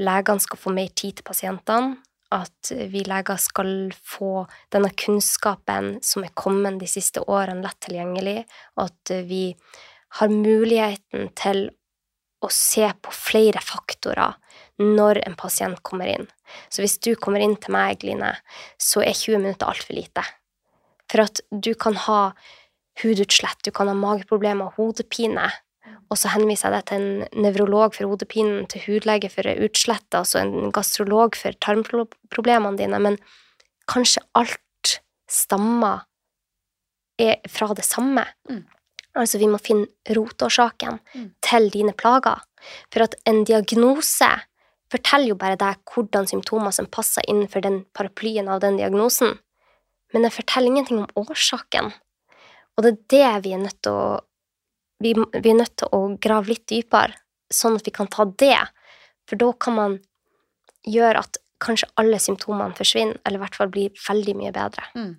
[0.00, 1.96] legene skal få mer tid til pasientene.
[2.34, 8.40] At vi leger skal få denne kunnskapen som er kommet de siste årene, lett tilgjengelig.
[8.74, 9.44] Og at vi
[10.18, 11.68] har muligheten til
[12.46, 14.36] å se på flere faktorer
[14.82, 16.26] når en pasient kommer inn.
[16.70, 18.34] Så hvis du kommer inn til meg, Line,
[18.78, 20.24] så er 20 minutter altfor lite.
[21.10, 22.20] For at du kan ha
[23.02, 25.48] hudutslett, du kan ha mageproblemer, hodepine,
[26.06, 30.38] og så henviser jeg deg til en nevrolog for hodepinen, til hudlege for utslettet, altså
[30.42, 33.18] en gastrolog for tarmproblemene dine, men
[33.90, 36.04] kanskje alt stammer
[37.18, 38.22] er fra det samme.
[38.50, 38.62] Mm.
[39.16, 41.30] Altså, vi må finne rotårsaken Mm.
[41.40, 42.42] til dine plager.
[42.92, 44.28] For at en diagnose
[44.90, 49.38] forteller jo bare deg hvordan symptomer som passer innenfor den paraplyen av den diagnosen,
[50.12, 51.92] men den forteller ingenting om årsaken.
[52.76, 54.20] Og det er det vi er nødt til å
[55.00, 57.12] vi, vi er nødt til å grave litt dypere,
[57.52, 58.56] sånn at vi kan ta det.
[59.28, 59.98] For da kan man
[60.88, 64.86] gjøre at kanskje alle symptomene forsvinner, eller i hvert fall blir veldig mye bedre.
[64.96, 65.16] Mm.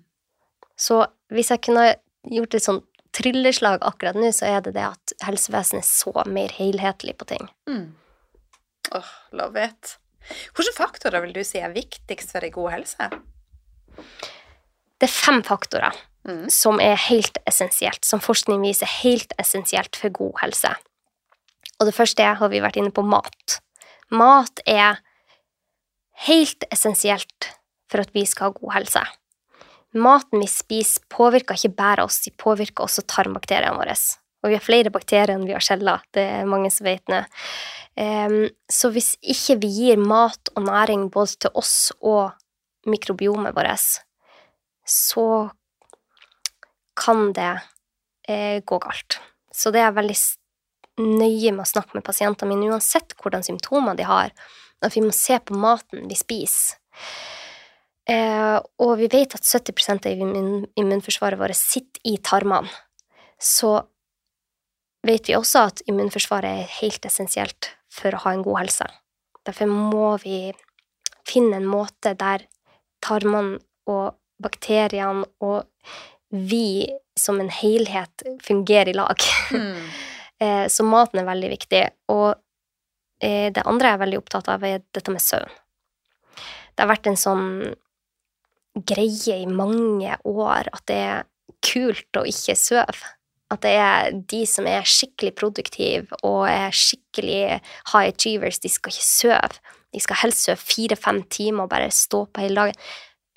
[0.76, 1.94] Så hvis jeg kunne
[2.26, 2.82] gjort et sånn
[3.16, 7.48] trylleslag akkurat nå, så er det det at helsevesenet er så mer helhetlig på ting.
[7.70, 7.94] Mm.
[8.98, 9.96] Åh, love it.
[10.56, 13.08] Hvilke faktorer vil du si er viktigst for ei god helse?
[14.98, 15.96] Det er fem faktorer
[16.28, 16.50] Mm.
[16.50, 20.74] som er helt essensielt, som forskning viser helt essensielt for god helse.
[21.80, 23.60] Og det første har vi vært inne på mat.
[24.10, 24.98] Mat er
[26.26, 27.52] helt essensielt
[27.88, 29.04] for at vi skal ha god helse.
[29.98, 33.96] Maten vi spiser, påvirker ikke bare oss, de påvirker også tarmbakteriene våre.
[34.42, 37.24] Og vi har flere bakterier enn vi har celler, det er mange som vet nå.
[38.70, 42.36] Så hvis ikke vi gir mat og næring både til oss og
[42.86, 43.98] mikrobiomet vårt,
[44.88, 45.26] så
[46.98, 47.54] kan det
[48.28, 49.18] eh, gå galt.
[49.54, 50.18] Så det er jeg veldig
[50.98, 54.32] nøye med å snakke med pasientene mine, uansett hvordan symptomer de har,
[54.82, 56.78] at vi må se på maten vi spiser.
[58.08, 62.70] Eh, og vi vet at 70% av immun immunforsvaret vårt sitter i tarmene.
[63.38, 63.74] Så
[65.06, 68.88] vet vi også at immunforsvaret er helt essensielt for å ha en god helse.
[69.46, 70.52] Derfor må vi
[71.28, 72.46] finne en måte der
[73.04, 75.68] tarmene og bakteriene og
[76.30, 79.28] vi som en helhet fungerer i lag.
[79.52, 79.82] Mm.
[80.38, 81.80] Eh, Så maten er veldig viktig.
[82.14, 82.28] Og
[83.26, 85.50] eh, det andre jeg er veldig opptatt av, er dette med søvn.
[86.70, 87.48] Det har vært en sånn
[88.86, 91.26] greie i mange år at det er
[91.64, 93.14] kult å ikke sove.
[93.48, 97.60] At det er de som er skikkelig produktive og er skikkelig
[97.92, 99.62] high achievers, de skal ikke sove.
[99.94, 102.84] De skal helst sove fire-fem timer og bare stå på hele dagen.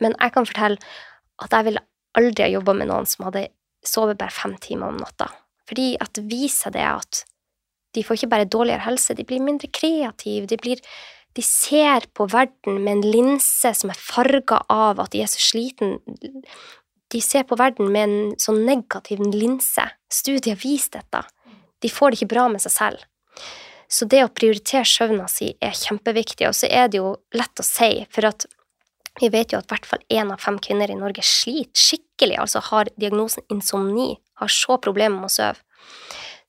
[0.04, 0.82] Men jeg kan fortelle
[1.41, 1.86] at jeg ville
[2.19, 3.47] aldri ha jobba med noen som hadde
[3.88, 5.30] sovet bare fem timer om natta.
[5.69, 7.23] Fordi at det viser det at
[7.95, 10.80] de får ikke bare dårligere helse, de blir mindre kreative, de, blir,
[11.38, 15.39] de ser på verden med en linse som er farga av at de er så
[15.39, 16.00] sliten.
[17.12, 19.86] De ser på verden med en sånn negativ linse.
[20.12, 21.24] Studier viser dette.
[21.82, 23.06] De får det ikke bra med seg selv.
[23.91, 27.65] Så det å prioritere søvna si er kjempeviktig, og så er det jo lett å
[27.65, 28.46] si, for at
[29.20, 32.38] vi vet jo at i hvert fall én av fem kvinner i Norge sliter skikkelig,
[32.39, 35.60] altså har diagnosen insomni, har så problemer med å sove.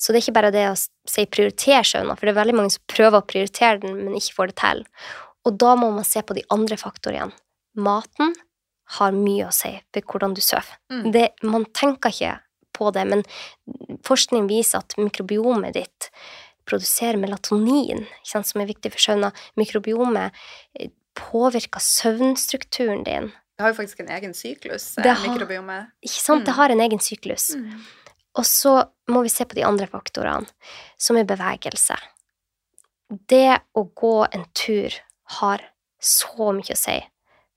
[0.02, 2.74] Så det er ikke bare det å si prioritere søvna, for det er veldig mange
[2.74, 4.80] som prøver å prioritere den, men ikke får det til.
[5.46, 7.30] Og da må man se på de andre faktorene.
[7.78, 8.34] Maten
[8.98, 10.74] har mye å si for hvordan du sover.
[10.92, 11.04] Mm.
[11.14, 12.32] Det, man tenker ikke
[12.74, 13.22] på det, men
[14.08, 16.08] forskning viser at mikrobiomet ditt
[16.68, 19.30] produserer melatonin, sant, som er viktig for søvna.
[19.58, 20.34] Mikrobiomet
[20.78, 23.30] eh, påvirker søvnstrukturen din.
[23.58, 25.90] Det har jo faktisk en egen syklus, eh, Det har- mikrobiomet.
[26.02, 26.44] Ikke sant?
[26.44, 26.56] Det Mm.
[26.56, 27.50] har en egen syklus.
[28.38, 28.78] Og så
[29.12, 30.48] må vi se på de andre faktorene,
[30.96, 31.96] som er bevegelse.
[33.28, 34.94] Det å gå en tur
[35.38, 35.64] har
[36.02, 36.96] så mye å si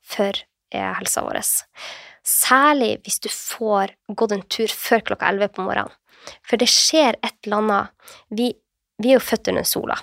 [0.06, 0.36] for
[0.74, 1.40] eh, helsa vår.
[2.26, 5.94] Særlig hvis du får gått en tur før klokka 11 på morgenen.
[6.46, 8.48] For det skjer et eller annet Vi,
[8.98, 9.98] vi er jo født under sola,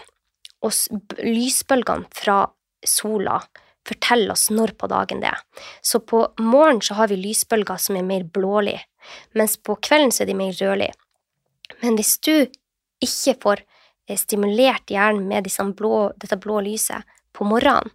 [0.63, 0.71] og
[1.19, 2.45] lysbølgene fra
[2.87, 3.41] sola
[3.89, 5.41] forteller oss når på dagen det er.
[5.83, 8.85] Så på morgenen så har vi lysbølger som er mer blålige,
[9.39, 10.95] mens på kvelden så er de mer rødlige.
[11.83, 12.47] Men hvis du
[13.03, 13.65] ikke får
[14.09, 17.91] eh, stimulert hjernen med blå, dette blå lyset på morgenen,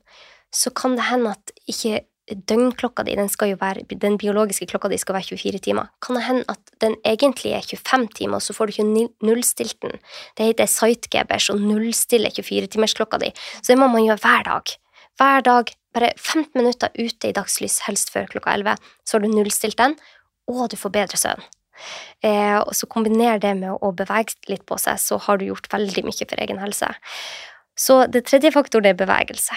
[0.54, 5.16] så kan det hende at ikke døgnklokka di, den, være, den biologiske klokka di skal
[5.16, 5.92] være 24 timer.
[6.04, 9.78] Kan det hende at den egentlig er 25 timer, og så får du ikke nullstilt
[9.82, 9.96] den.
[10.38, 13.32] Det heter sightgebers, og nullstille 24-timersklokka di.
[13.62, 14.76] Så det må man gjøre hver dag.
[15.18, 18.76] Hver dag, bare 15 minutter ute i dagslys, helst før klokka 11,
[19.08, 19.96] så har du nullstilt den,
[20.48, 21.46] og du får bedre søvn.
[22.26, 25.70] Eh, og så kombiner det med å bevege litt på seg, så har du gjort
[25.74, 26.90] veldig mye for egen helse.
[27.78, 29.56] Så det tredje faktoren er bevegelse.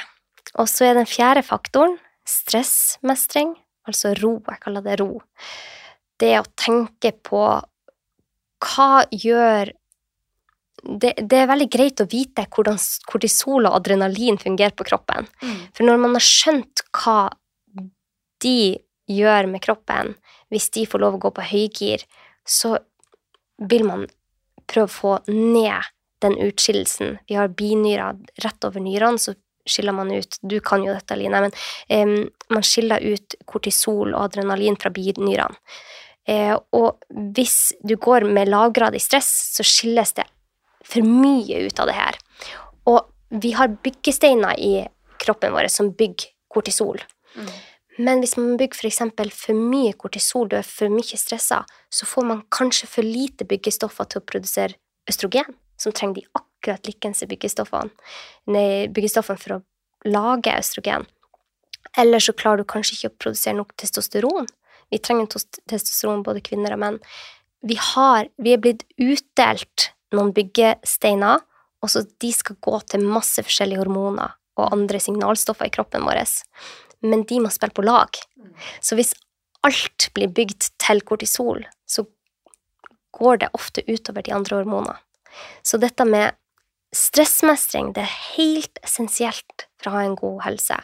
[0.61, 1.97] Og så er den fjerde faktoren
[2.29, 3.55] stressmestring,
[3.89, 4.37] altså ro.
[4.51, 5.23] Jeg kaller det ro.
[6.21, 7.45] Det å tenke på
[8.61, 9.73] hva gjør
[10.81, 15.29] det, det er veldig greit å vite hvordan kortisol og adrenalin fungerer på kroppen.
[15.43, 15.57] Mm.
[15.77, 17.19] For når man har skjønt hva
[18.41, 18.61] de
[19.11, 20.15] gjør med kroppen,
[20.51, 22.05] hvis de får lov å gå på høygir,
[22.47, 22.77] så
[23.71, 24.07] vil man
[24.71, 27.19] prøve å få ned den utskillelsen.
[27.29, 29.35] Vi har binyrer rett over nyrene, så
[29.69, 31.53] skiller man ut Du kan jo dette, Line, men
[31.89, 32.15] em,
[32.53, 35.57] man skiller ut kortisol og adrenalin fra binyrene.
[36.29, 37.01] Eh, og
[37.35, 40.27] hvis du går med lavgradig stress, så skilles det
[40.87, 42.19] for mye ut av det her.
[42.91, 43.01] Og
[43.43, 44.75] vi har byggesteiner i
[45.21, 47.01] kroppen vår som bygger kortisol.
[47.37, 47.51] Mm.
[47.99, 52.07] Men hvis man bygger for eksempel for mye kortisol, du er for mye stressa, så
[52.07, 54.79] får man kanskje for lite byggestoffer til å produsere
[55.11, 57.91] østrogen, som trenger de akkurat likens byggestoffene,
[58.53, 58.87] nei,
[59.27, 59.61] for å
[60.07, 61.07] lage østrogen.
[61.99, 64.49] Eller så klarer du kanskje ikke å produsere nok testosteron.
[64.91, 65.31] Vi trenger
[65.71, 66.99] testosteron, både kvinner og menn.
[67.67, 71.43] Vi, har, vi er blitt utdelt noen byggesteiner,
[71.81, 76.23] og så de skal gå til masse forskjellige hormoner og andre signalstoffer i kroppen vår.
[77.07, 78.17] Men de må spille på lag.
[78.85, 79.15] Så hvis
[79.67, 82.05] alt blir bygd til kortisol, så
[83.17, 84.99] går det ofte utover de andre hormonene.
[85.63, 86.37] Så dette med
[86.97, 90.81] stressmestring, det er helt essensielt for å ha en god helse.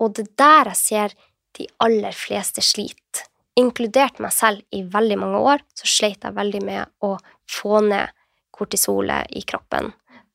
[0.00, 1.16] Og det er der jeg ser
[1.58, 3.26] de aller fleste sliter.
[3.58, 7.16] Inkludert meg selv i veldig mange år, så sleit jeg veldig med å
[7.50, 8.14] få ned
[8.54, 9.90] kortisolet i kroppen.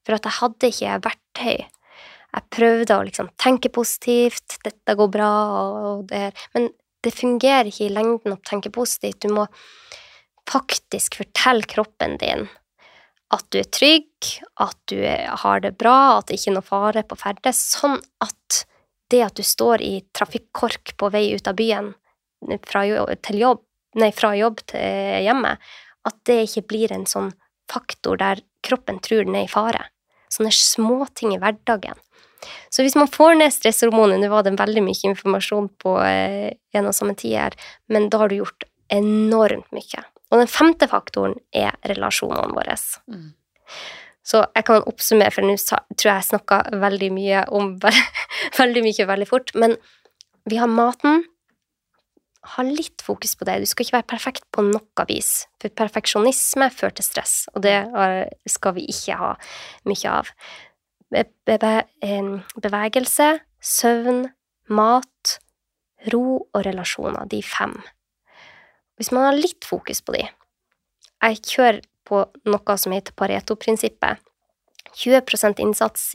[0.05, 1.63] For at jeg hadde ikke verktøy.
[2.35, 5.31] Jeg prøvde å liksom tenke positivt, dette går bra,
[5.91, 6.69] og det Men
[7.05, 9.21] det fungerer ikke i lengden å tenke positivt.
[9.21, 9.45] Du må
[10.49, 12.47] faktisk fortelle kroppen din
[13.33, 14.27] at du er trygg,
[14.61, 18.65] at du har det bra, at det ikke er noe fare på ferde, sånn at
[19.13, 21.93] det at du står i trafikkork på vei ut av byen
[22.69, 23.63] fra jobb, jobb,
[24.01, 25.55] nei, fra jobb til hjemme,
[26.05, 27.31] at det ikke blir en sånn
[27.71, 29.87] faktor der kroppen tror den er i fare.
[30.29, 31.97] Sånne småting i hverdagen.
[32.73, 36.89] Så hvis man får ned stresshormonet, nå var det veldig mye informasjon på eh, en
[36.89, 37.59] og samme tid her,
[37.91, 40.05] men da har du gjort enormt mye.
[40.31, 42.75] Og den femte faktoren er relasjonene våre.
[43.11, 43.29] Mm.
[44.25, 47.75] Så jeg kan oppsummere, for nå tror jeg jeg snakka veldig mye om
[48.61, 49.53] veldig mye veldig fort.
[49.57, 49.77] Men
[50.49, 51.23] vi har maten.
[52.55, 53.59] Ha litt fokus på det.
[53.61, 55.47] Du skal ikke være perfekt på noe vis.
[55.61, 57.77] For perfeksjonisme fører til stress, og det
[58.49, 59.31] skal vi ikke ha
[59.89, 60.29] mye av.
[61.45, 63.29] Bevegelse,
[63.63, 64.25] søvn,
[64.67, 65.37] mat,
[66.11, 67.27] ro og relasjoner.
[67.31, 67.75] De fem.
[68.95, 74.21] Hvis man har litt fokus på de Jeg kjører på noe som heter Pareto-prinsippet.
[74.95, 76.13] 20% innsats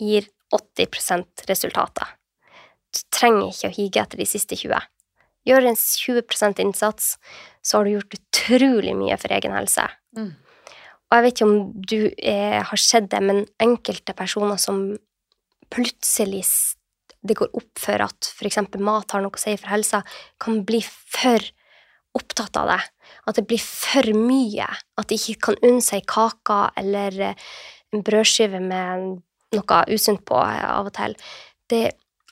[0.00, 2.06] gir 80 resultater.
[2.92, 4.78] Du trenger ikke å hige etter de siste 20.
[5.48, 7.16] Gjør en 20% innsats,
[7.62, 9.88] så har du gjort utrolig mye for egen helse.
[10.16, 10.34] Mm.
[11.12, 14.86] Og jeg vet ikke om du eh, har sett det, men enkelte personer som
[15.72, 16.40] plutselig
[17.22, 18.62] det går opp for at f.eks.
[18.80, 20.00] mat har noe å si for helsa,
[20.42, 21.44] kan bli for
[22.16, 22.80] opptatt av det.
[23.28, 24.66] At det blir for mye.
[24.98, 27.50] At de ikke kan unne seg kaka eller eh,
[27.92, 29.10] en brødskive med
[29.52, 31.16] noe usunt på eh, av og til.
[31.70, 31.82] Det,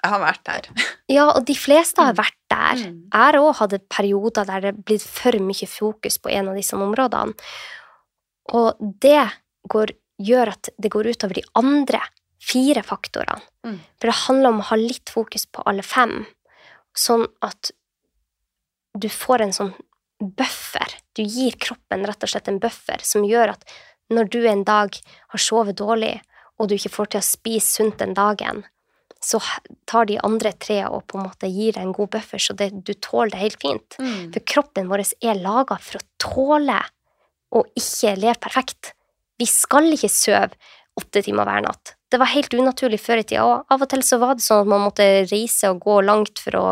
[0.00, 0.70] Jeg har vært der.
[1.16, 2.80] ja, og de fleste har vært der.
[2.80, 3.02] Mm.
[3.12, 6.58] Jeg har òg hatt perioder der det er blitt for mye fokus på en av
[6.58, 7.36] disse områdene.
[8.56, 9.28] Og det
[9.70, 12.00] går, gjør at det går utover de andre
[12.40, 13.42] fire faktorene.
[13.66, 13.78] Mm.
[14.00, 16.24] For det handler om å ha litt fokus på alle fem.
[16.96, 17.70] sånn at
[18.98, 19.70] du får en sånn
[20.18, 20.96] buffer.
[21.14, 23.62] Du gir kroppen rett og slett en buffer som gjør at
[24.10, 24.96] når du en dag
[25.30, 26.16] har sovet dårlig,
[26.58, 28.64] og du ikke får til å spise sunt den dagen,
[29.22, 29.38] så
[29.88, 32.72] tar de andre tre og på en måte gir deg en god buffer, så det,
[32.84, 33.96] du tåler det helt fint.
[34.00, 34.32] Mm.
[34.34, 36.80] For kroppen vår er laga for å tåle
[37.50, 38.92] å ikke leve perfekt.
[39.40, 40.52] Vi skal ikke sove
[41.00, 41.94] åtte timer hver natt.
[42.10, 44.64] Det var helt unaturlig før i tida, og av og til så var det sånn
[44.64, 46.64] at man måtte reise og gå langt for å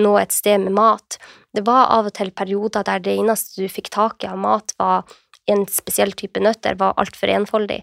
[0.00, 1.16] nå et sted med mat.
[1.56, 4.74] Det var av og til perioder der det eneste du fikk tak i av mat,
[4.80, 5.08] var
[5.50, 7.80] en spesiell type nøtter, var altfor enfoldig.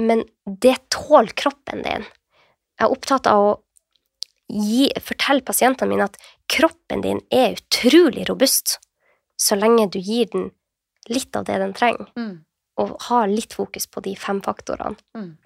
[0.00, 2.08] Men det tåler kroppen din.
[2.80, 3.52] Jeg er opptatt av å
[4.48, 6.16] gi, fortelle pasientene mine at
[6.52, 8.78] kroppen din er utrolig robust
[9.40, 10.50] så lenge du gir den
[11.08, 12.44] litt av det den trenger, Mm.
[12.78, 14.96] og ha litt fokus på de fem faktorene.
[15.16, 15.36] Mm.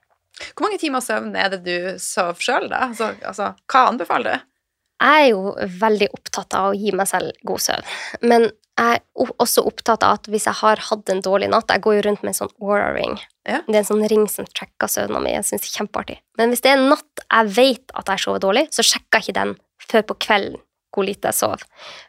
[0.54, 2.88] Hvor mange timer søvn er det du sover sjøl, da?
[2.90, 4.44] Altså, altså, hva anbefaler du?
[5.00, 7.84] Jeg er jo veldig opptatt av å gi meg selv god søvn,
[8.22, 9.00] men jeg er
[9.40, 12.22] også opptatt av at hvis jeg har hatt en dårlig natt Jeg går jo rundt
[12.22, 13.14] med en sånn aura-ring.
[13.48, 13.62] Ja.
[13.64, 15.30] Det er en sånn ring som tracker søvna mi.
[15.32, 16.18] Jeg synes det er kjempeartig.
[16.36, 19.28] Men hvis det er en natt jeg vet at jeg sover dårlig, så sjekker jeg
[19.32, 20.60] ikke den før på kvelden
[20.96, 21.62] hvor lite jeg sover.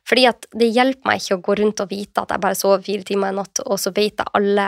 [0.08, 2.84] Fordi at det hjelper meg ikke å gå rundt og vite at jeg bare sover
[2.86, 4.68] fire timer en natt, og så vet jeg alle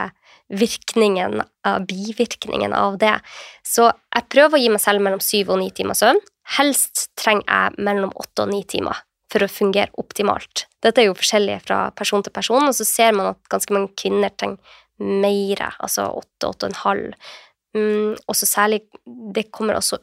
[0.50, 3.16] virkningen, av- bivirkningen av det.
[3.64, 6.20] Så jeg prøver å gi meg selv mellom syv og ni timer søvn.
[6.58, 10.66] Helst trenger jeg mellom åtte og ni timer for å fungere optimalt.
[10.82, 13.94] Dette er jo forskjellig fra person til person, og så ser man at ganske mange
[14.00, 14.58] kvinner trenger
[15.00, 17.30] mer, altså åtte, åtte og en halv.
[17.78, 20.00] Mm, også særlig Det kommer også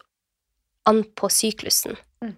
[0.87, 1.97] an på syklusen.
[2.23, 2.37] Mm.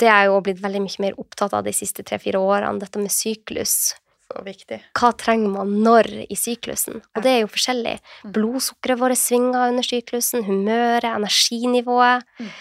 [0.00, 3.12] Det er jo blitt veldig mye mer opptatt av de siste tre-fire årene, dette med
[3.12, 3.94] syklus.
[4.30, 7.00] Hva trenger man når i syklusen?
[7.16, 7.96] Og det er jo forskjellig.
[8.24, 8.32] Mm.
[8.36, 12.22] Blodsukkeret vårt svinger under syklusen, humøret, energinivået.
[12.38, 12.52] Mm.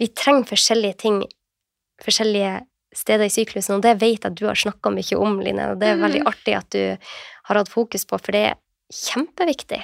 [0.00, 1.18] Vi trenger forskjellige ting
[2.02, 2.54] forskjellige
[2.94, 5.80] steder i syklusen, og det vet jeg at du har snakka mye om, Line, og
[5.82, 6.28] det er veldig Mm.
[6.30, 6.96] artig at du
[7.44, 8.54] har hatt fokus på, for det er
[8.92, 9.82] kjempeviktig.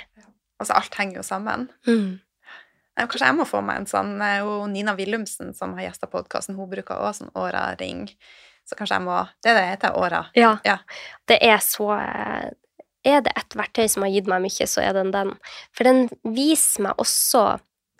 [0.60, 1.68] Altså, alt henger jo sammen.
[1.86, 2.20] Mm.
[2.98, 6.56] Eh, Kanskje jeg må få meg en sånn eh, Nina Willumsen, som har gjesta podkasten,
[6.58, 8.06] hun bruker også sånn Åra-ring.
[8.64, 10.22] Så kanskje jeg må Det er det heter, Åra.
[10.38, 10.54] Ja.
[10.64, 10.78] Ja.
[11.28, 12.50] Det er så eh,
[13.04, 15.34] Er det et verktøy som har gitt meg mye, så er den den.
[15.76, 17.42] For den viser meg også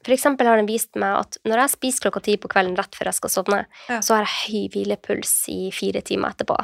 [0.05, 2.93] For eksempel har den vist meg at når jeg spiser klokka ti på kvelden rett
[2.97, 4.01] før jeg skal sovne, Ja.
[4.05, 6.57] så har jeg høy hvilepuls i fire timer etterpå.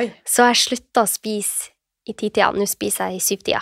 [0.00, 0.06] Oi.
[0.24, 1.70] Så jeg slutta å spise
[2.08, 2.48] i titida.
[2.56, 3.60] Nå spiser jeg i syvtida.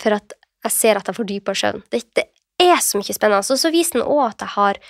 [0.00, 0.32] For at
[0.64, 1.82] jeg ser at jeg får dypere søvn.
[1.92, 2.29] Det, det
[2.62, 3.40] er så mye spennende.
[3.40, 4.80] Og så viser den òg at jeg har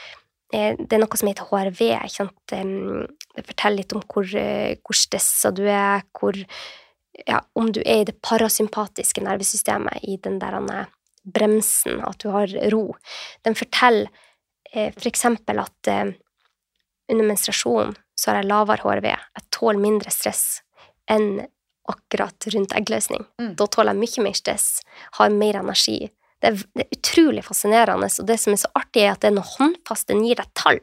[0.52, 1.82] eh, Det er noe som heter HRV.
[1.96, 2.54] Ikke sant?
[2.54, 6.38] Det forteller litt om hvor, eh, hvor stressa du er, hvor
[7.26, 10.56] ja, Om du er i det parasympatiske nervesystemet, i den der
[11.24, 12.94] bremsen, at du har ro.
[13.44, 14.08] Den forteller
[14.72, 15.90] eh, for eksempel at
[17.10, 19.08] under menstruasjon så har jeg lavere HRV.
[19.10, 20.62] Jeg tåler mindre stress
[21.10, 21.42] enn
[21.90, 23.26] akkurat rundt eggløsning.
[23.40, 23.54] Mm.
[23.58, 24.66] Da tåler jeg mye mer stress,
[25.18, 25.98] har mer energi.
[26.40, 29.32] Det er, det er utrolig fascinerende, og det som er så artig, er at det
[29.32, 30.08] er håndfast.
[30.08, 30.80] Den gir deg tall.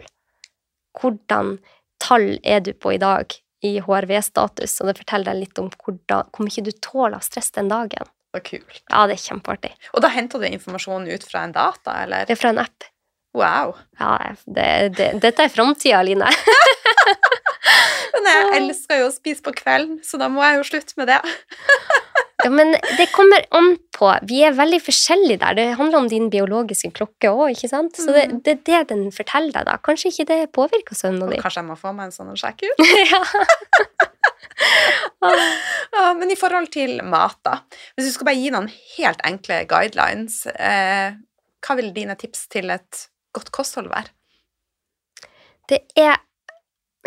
[0.97, 1.57] Hvordan
[2.03, 3.33] tall er du på i dag
[3.65, 7.49] i HRV-status, og det forteller deg litt om hvordan, hvor mye du tåler av stress
[7.55, 8.11] den dagen.
[8.35, 8.83] Så kult.
[8.91, 9.73] Ja, det er kjempeartig.
[9.95, 12.27] Og da henter du informasjonen ut fra en data, eller?
[12.27, 12.89] Det er fra en app.
[13.37, 13.77] Wow.
[13.99, 14.67] Ja, det,
[14.97, 16.29] det, dette er framtida, Line.
[18.17, 21.11] Men jeg elsker jo å spise på kvelden, så da må jeg jo slutte med
[21.11, 21.19] det.
[22.43, 24.11] Ja, men det kommer an på.
[24.29, 25.55] Vi er veldig forskjellige der.
[25.57, 27.97] Det handler om din biologiske klokke òg, ikke sant?
[27.97, 28.41] Så det, Mm.
[28.45, 29.77] det er det den forteller deg, da.
[29.81, 31.41] Kanskje ikke det påvirker søvna din.
[31.41, 32.77] kanskje jeg må få meg en sånn og sjekke ut.
[33.11, 33.23] ja.
[35.97, 37.59] Ja, men i forhold til mat, da.
[37.97, 41.13] Hvis du skal bare gi noen helt enkle guidelines, eh,
[41.65, 44.09] hva vil dine tips til et godt kosthold være?
[45.69, 46.17] Det er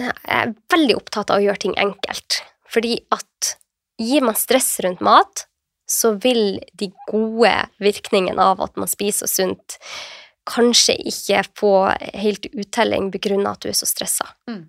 [0.01, 2.39] Jeg er veldig opptatt av å gjøre ting enkelt.
[2.73, 3.57] Fordi at
[4.01, 5.47] gir man stress rundt mat,
[5.91, 9.79] så vil de gode virkningene av at man spiser sunt,
[10.51, 11.75] kanskje ikke få
[12.17, 14.29] helt uttelling begrunna at du er så stressa.
[14.51, 14.65] Mm.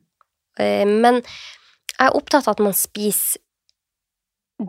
[0.60, 3.42] Eh, Men jeg er opptatt av at man spiser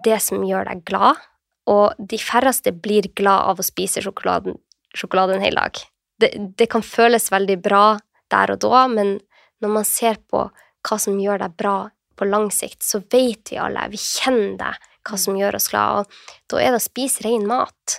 [0.05, 1.21] det som gjør deg glad,
[1.69, 4.57] og de færreste blir glad av å spise sjokoladen,
[4.97, 5.79] sjokolade en hel dag.
[6.21, 7.99] Det, det kan føles veldig bra
[8.33, 9.19] der og da, men
[9.63, 10.47] når man ser på
[10.83, 11.77] hva som gjør deg bra
[12.17, 14.73] på lang sikt, så vet vi alle, vi kjenner det,
[15.09, 17.99] hva som gjør oss glad, og da er det å spise ren mat.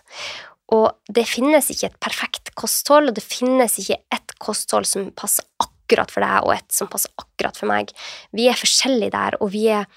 [0.74, 5.46] Og det finnes ikke et perfekt kosthold, og det finnes ikke ett kosthold som passer
[5.62, 7.92] akkurat for deg, og et som passer akkurat for meg.
[8.32, 9.90] Vi er forskjellige der, og vi er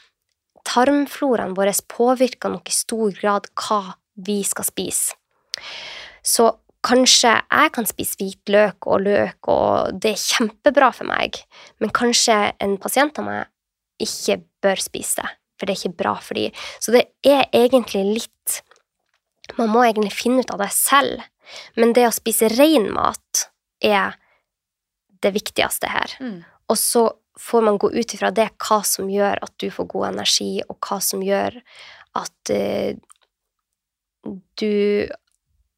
[0.67, 3.95] Tarmfloraen vår påvirker nok i stor grad hva
[4.27, 5.15] vi skal spise.
[6.27, 6.49] Så
[6.87, 11.39] kanskje jeg kan spise hvitløk og løk, og det er kjempebra for meg,
[11.83, 13.45] men kanskje en pasient av meg
[14.03, 16.65] ikke bør spise det, for det er ikke bra for dem.
[16.83, 18.63] Så det er egentlig litt
[19.57, 21.21] Man må egentlig finne ut av det selv,
[21.79, 23.45] men det å spise ren mat
[23.79, 24.17] er
[25.23, 26.17] det viktigste her.
[26.19, 26.41] Mm.
[26.67, 27.05] Og så
[27.39, 30.81] får man gå ut ifra det hva som gjør at du får god energi, og
[30.83, 31.61] hva som gjør
[32.19, 32.99] at uh,
[34.59, 35.07] du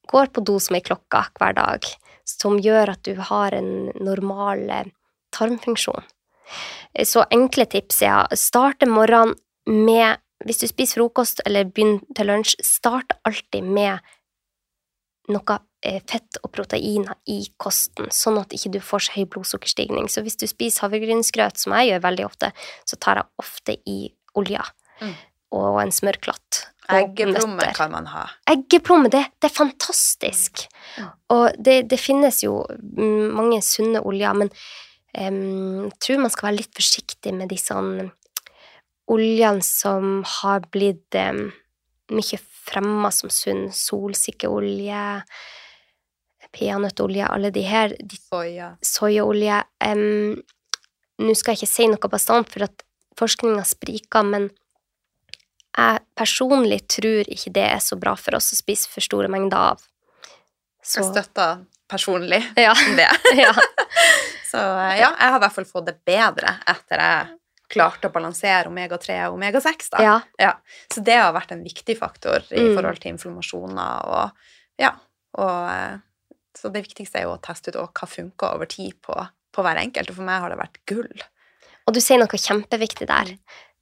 [0.08, 1.88] går på do som ei klokka hver dag,
[2.28, 4.92] som gjør at du har en normal eh,
[5.36, 6.06] tarmfunksjon.
[6.94, 9.34] Eh, Så enkle tips er å starte morgenen
[9.66, 13.98] med Hvis du spiser frokost eller begynner til lunsj, start alltid med
[15.28, 20.06] noe eh, fett og proteiner i kosten, sånn at ikke du får så høy blodsukkerstigning.
[20.08, 22.52] Så hvis du spiser havregrynsgrøt, som jeg gjør veldig ofte,
[22.86, 23.98] så tar jeg ofte i
[24.38, 24.64] olja
[25.02, 25.12] Mm.
[25.54, 26.64] og en smørklatt.
[26.90, 28.24] Eggeplomme kan man ha.
[28.50, 30.64] Eggeplomme, det, det er fantastisk.
[30.96, 31.10] Mm.
[31.30, 34.50] Og det, det finnes jo mm, mange sunne oljer, men
[35.18, 38.10] jeg tror man skal være litt forsiktig med de sånn
[39.10, 41.16] oljene som har blitt
[42.12, 42.38] mye
[42.68, 43.68] fremma som sunn.
[43.74, 45.02] Solsikkeolje,
[46.54, 47.96] peanøttolje, alle de her.
[47.98, 48.74] De Soya.
[48.84, 50.38] soyaolje Um,
[51.18, 52.84] Nå skal jeg ikke si noe bastant, for at
[53.18, 54.44] forskninga spriker, men
[55.74, 59.72] jeg personlig tror ikke det er så bra for oss å spise for store mengder
[59.72, 59.82] av.
[60.78, 62.70] Så Jeg støtter personlig Ja.
[63.00, 63.08] det.
[63.34, 63.50] ja.
[64.48, 67.34] Så eh, ja, jeg har i hvert fall fått det bedre etter jeg
[67.68, 69.90] klarte å balansere omega-3 og omega-6.
[69.92, 70.02] da.
[70.40, 70.52] ja.
[70.92, 72.74] Så det har vært en viktig faktor i Mm.
[72.78, 74.30] forhold til inflammasjoner og
[74.80, 74.94] ja.
[75.36, 75.98] Og, eh,
[76.56, 79.14] så det viktigste er jo å teste ut hva funker over tid på,
[79.52, 81.12] på hver enkelt, og for meg har det vært gull.
[81.86, 83.34] Og du sier noe kjempeviktig der.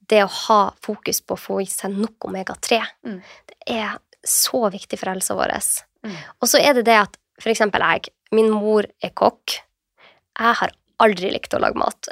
[0.07, 2.81] Det å ha fokus på å få i seg nok omega-3.
[3.07, 3.21] Mm.
[3.47, 3.97] Det er
[4.27, 5.55] så viktig for helsa vår.
[6.03, 6.15] Mm.
[6.41, 9.57] Og så er det det at for eksempel jeg, min mor er kokk.
[10.37, 10.73] Jeg har
[11.03, 12.09] aldri likt å lage mat.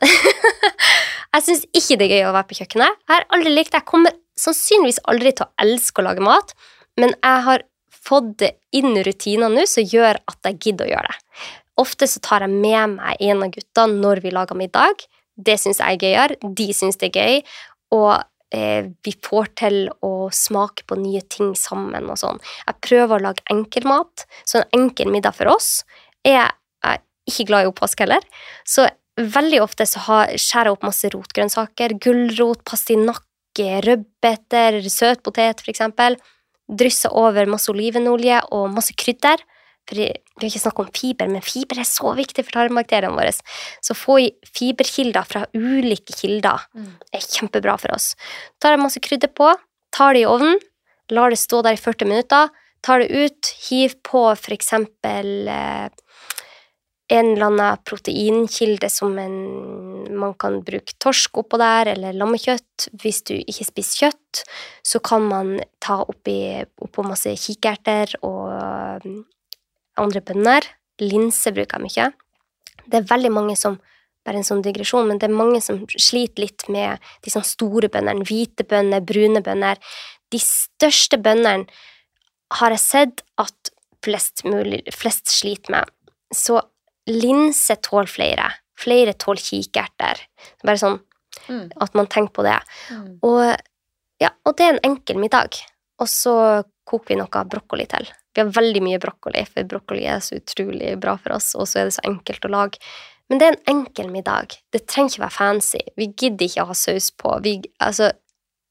[1.33, 3.01] jeg syns ikke det er gøy å være på kjøkkenet.
[3.05, 6.51] Jeg har aldri likt Jeg kommer sannsynligvis aldri til å elske å lage mat,
[6.99, 7.65] men jeg har
[8.05, 11.45] fått det inn rutiner nå som gjør at jeg gidder å gjøre det.
[11.81, 15.03] Ofte så tar jeg med meg en av gutta når vi lager middag.
[15.35, 17.41] Det syns jeg er gøyere, de syns det er gøy,
[17.95, 18.11] og
[18.55, 22.39] eh, vi får til å smake på nye ting sammen og sånn.
[22.63, 25.81] Jeg prøver å lage enkel mat, så en enkel middag for oss
[26.25, 26.53] er
[27.29, 28.23] ikke glad i oppvask heller.
[28.67, 36.17] Så veldig ofte så har, skjærer jeg opp masse rotgrønnsaker, gulrot, pastinakke, rødbeter, søtpotet eksempel.
[36.65, 39.43] Drysser over masse olivenolje og masse krydder.
[39.85, 43.33] For vi har ikke snakket om fiber, men fiber er så viktig for tarmbakteriene våre.
[43.85, 46.97] Så få i fiberkilder fra ulike kilder Mm.
[47.13, 48.15] er kjempebra for oss.
[48.59, 49.53] Tar jeg masse krydder på,
[49.91, 50.59] tar det i ovnen,
[51.11, 52.49] lar det stå der i 40 minutter,
[52.81, 55.89] tar det ut, hiv på for eksempel eh,
[57.07, 59.35] en eller annen proteinkilde som en,
[60.17, 62.87] man kan bruke torsk oppå der, eller lammekjøtt.
[63.01, 64.41] Hvis du ikke spiser kjøtt,
[64.85, 69.19] så kan man ta oppi, oppå masse kikerter og um,
[70.01, 70.65] andre bønner.
[71.03, 72.09] Linse bruker jeg mye.
[72.85, 73.77] Det er veldig mange som
[74.25, 77.91] bare en sånn digresjon, men det er mange som sliter litt med de sånn store
[77.93, 78.25] bønnene.
[78.25, 79.77] Hvite bønner, brune bønner.
[80.33, 81.69] De største bønnene
[82.57, 83.69] har jeg sett at
[84.05, 85.93] flest, mulig, flest sliter med.
[86.33, 86.57] Så
[87.09, 88.49] linse tåler flere.
[88.79, 90.21] Flere tåler kikerter.
[90.63, 90.99] Bare sånn
[91.49, 91.69] Mm.
[91.81, 92.57] at man tenker på det.
[92.89, 93.19] Mm.
[93.21, 93.57] Og,
[94.23, 95.57] ja, og det er en enkel middag.
[95.99, 98.07] Og så koker vi noe brokkoli til.
[98.33, 101.81] Vi har veldig mye brokkoli, for brokkoli er så utrolig bra for oss, og så
[101.81, 102.79] er det så enkelt å lage.
[103.29, 104.57] Men det er en enkel middag.
[104.71, 105.79] Det trenger ikke være fancy.
[105.97, 107.35] Vi gidder ikke å ha saus på.
[107.43, 108.11] Vi, altså,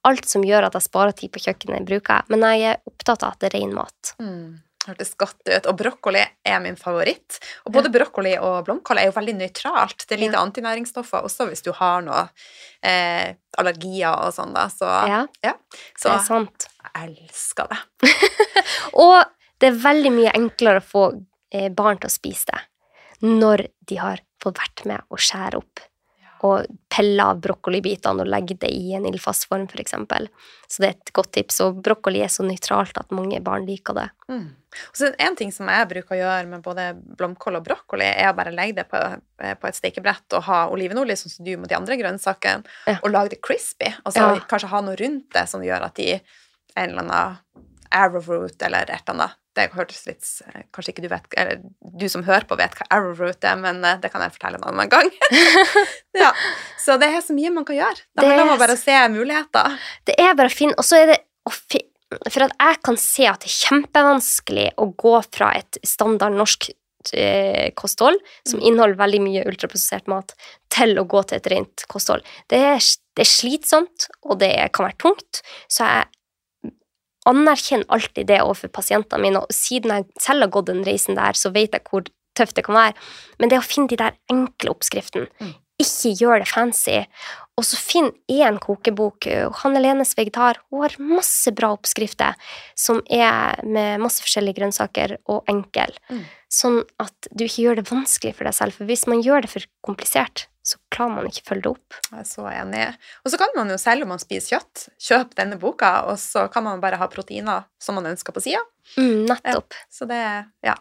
[0.04, 2.24] alt som gjør at jeg sparer tid på kjøkkenet, bruker jeg.
[2.28, 4.14] Men jeg er opptatt av at det er ren mat.
[4.20, 4.60] Mm.
[4.84, 5.66] Hørtes godt ut.
[5.70, 7.38] Og brokkoli er min favoritt.
[7.64, 10.04] Og både brokkoli og blomkål er jo veldig nøytralt.
[10.06, 10.42] Det er lite Ja.
[10.44, 12.28] antinæringsstoffer, også hvis du har noe
[12.82, 14.66] eh, allergier og sånn, da.
[14.68, 14.84] Så,
[15.44, 15.54] Ja,
[15.96, 16.68] så det er sant.
[16.94, 17.80] jeg elsker det.
[18.94, 19.24] Og
[19.60, 21.04] det er veldig mye enklere å få
[21.54, 22.60] eh, barn til å spise det
[23.24, 25.80] når de har fått vært med å skjære opp
[26.44, 30.28] og pelle av brokkolibitene og legge det i en ildfast form, for eksempel.
[30.68, 31.60] Så det er et godt tips.
[31.64, 34.06] Og brokkoli er så nøytralt at mange barn liker det.
[34.28, 34.50] Mm.
[35.24, 36.88] En ting som jeg bruker å gjøre med både
[37.18, 39.00] blomkål og brokkoli, er å bare legge det på,
[39.40, 42.98] eh, på et stekebrett og ha olivenolje, sånn som du med de andre grønnsakene, Ja.
[43.02, 43.94] og lage det crispy.
[44.04, 44.40] Og så Ja.
[44.40, 46.20] kanskje ha noe rundt det som gjør at de
[46.76, 47.38] en eller annen
[47.92, 51.62] arrowroot eller et eller annet Det hørtes litt eh, Kanskje ikke du vet Eller
[51.94, 54.68] du som hører på, vet hva arrowroot er, men eh, det kan jeg fortelle en
[54.70, 55.10] annen gang.
[56.22, 56.32] ja.
[56.80, 58.02] Så det er så mye man kan gjøre.
[58.02, 59.82] Det Det handler om er å bare se muligheter.
[60.10, 60.76] Det er bare fint.
[60.80, 61.90] Og så er det å finne
[62.30, 66.68] For at jeg kan se at det er kjempevanskelig å gå fra et standard norsk
[67.12, 70.34] eh, kosthold, som inneholder veldig mye ultraprosessert mat,
[70.70, 72.22] til å gå til et rent kosthold.
[72.52, 72.78] Det er,
[73.16, 76.12] det er slitsomt, og det kan være tungt, så jeg
[77.26, 81.32] anerkjenner alltid det overfor pasientene mine, og siden jeg selv har gått den reisen der,
[81.38, 82.94] så vet jeg hvor tøft det kan være.
[83.38, 85.54] Men det å finne de der enkle oppskriftene, Mm.
[85.80, 87.06] ikke gjør det fancy,
[87.58, 89.26] og så finn én kokebok.
[89.62, 92.34] Hanne Lenes vegetar hun har masse bra oppskrifter
[92.76, 95.94] som er med masse forskjellige grønnsaker og enkel.
[96.10, 96.24] Mm.
[96.50, 98.72] Sånn at du ikke gjør det vanskelig for deg selv.
[98.74, 101.98] For hvis man gjør det for komplisert, så klarer man ikke følge det opp.
[102.08, 102.86] Jeg er så enig.
[103.22, 106.46] Og så kan man jo selv om man spiser kjøtt, kjøpe denne boka, og så
[106.52, 108.64] kan man bare ha proteiner som man ønsker på sida.
[108.96, 109.76] Mm, nettopp.
[109.92, 110.24] Så det
[110.64, 110.76] Ja.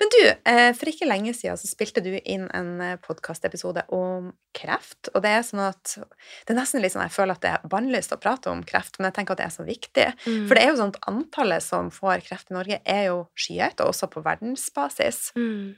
[0.00, 5.12] Men du, eh, for ikke lenge siden så spilte du inn en podkastepisode om kreft.
[5.14, 7.68] Og det er sånn at Det er nesten litt sånn jeg føler at det er
[7.70, 10.08] bannlyst å prate om kreft, men jeg tenker at det er så viktig.
[10.26, 10.48] Mm.
[10.48, 13.80] For det er jo sånn at antallet som får kreft i Norge, er jo skyhøyt,
[13.80, 15.30] og også på verdensbasis.
[15.38, 15.76] Mm.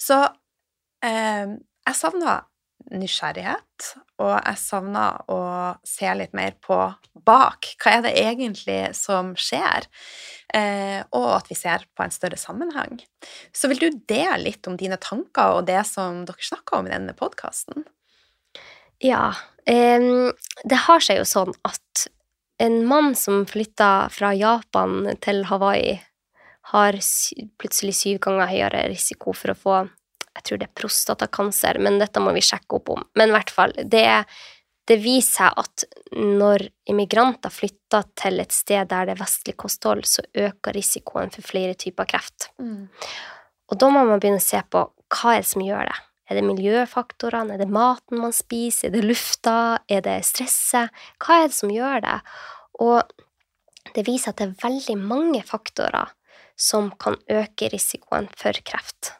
[0.00, 0.22] Så
[1.04, 1.54] eh,
[1.84, 2.42] jeg savna
[2.92, 3.86] nysgjerrighet,
[4.20, 5.38] og jeg savna å
[5.86, 6.76] se litt mer på
[7.26, 7.70] bak.
[7.80, 9.88] Hva er det egentlig som skjer?
[10.54, 13.00] Eh, og at vi ser på en større sammenheng.
[13.56, 16.94] Så vil du dele litt om dine tanker og det som dere snakker om i
[16.94, 17.86] denne podkasten?
[19.02, 19.32] Ja.
[19.66, 20.30] Eh,
[20.64, 22.08] det har seg jo sånn at
[22.62, 25.98] en mann som flytta fra Japan til Hawaii,
[26.72, 26.96] har
[27.60, 29.74] plutselig syv ganger høyere risiko for å få
[30.34, 33.04] jeg tror det er prostatakanser, men dette må vi sjekke opp om.
[33.18, 34.06] Men i hvert fall, det,
[34.88, 40.04] det viser seg at når immigranter flytter til et sted der det er vestlig kosthold,
[40.08, 42.50] så øker risikoen for flere typer kreft.
[43.70, 44.82] Og da må man begynne å se på
[45.14, 46.00] hva er det som gjør det.
[46.30, 47.54] Er det miljøfaktorene?
[47.54, 48.88] Er det maten man spiser?
[48.88, 49.56] Er det lufta?
[49.92, 50.92] Er det stresset?
[51.20, 52.18] Hva er det som gjør det?
[52.84, 53.02] Og
[53.94, 56.14] det viser at det er veldig mange faktorer
[56.56, 59.12] som kan øke risikoen for kreft.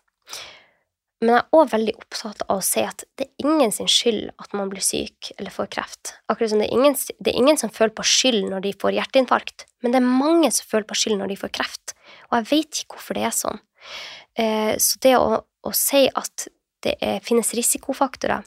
[1.25, 4.35] Men jeg er òg veldig opptatt av å si at det er ingen sin skyld
[4.43, 6.11] at man blir syk eller får kreft.
[6.29, 8.97] Akkurat som det er ingen, det er ingen som føler på skyld når de får
[8.99, 11.95] hjerteinfarkt, men det er mange som føler på skyld når de får kreft.
[12.29, 13.63] Og jeg vet ikke hvorfor det er sånn.
[14.37, 16.47] Eh, så det å, å si at
[16.85, 18.45] det er, finnes risikofaktorer,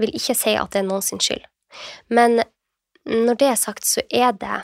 [0.00, 1.44] vil ikke si at det er noen sin skyld.
[2.08, 2.40] Men
[3.04, 4.62] når det er sagt, så er det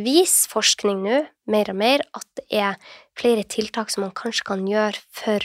[0.00, 4.64] vis forskning nå, mer og mer, at det er flere tiltak som man kanskje kan
[4.68, 5.44] gjøre for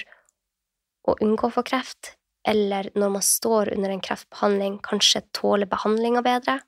[1.05, 6.21] å unngå å få kreft, eller når man står under en kreftbehandling, kanskje tåler behandlinga
[6.25, 6.59] bedre.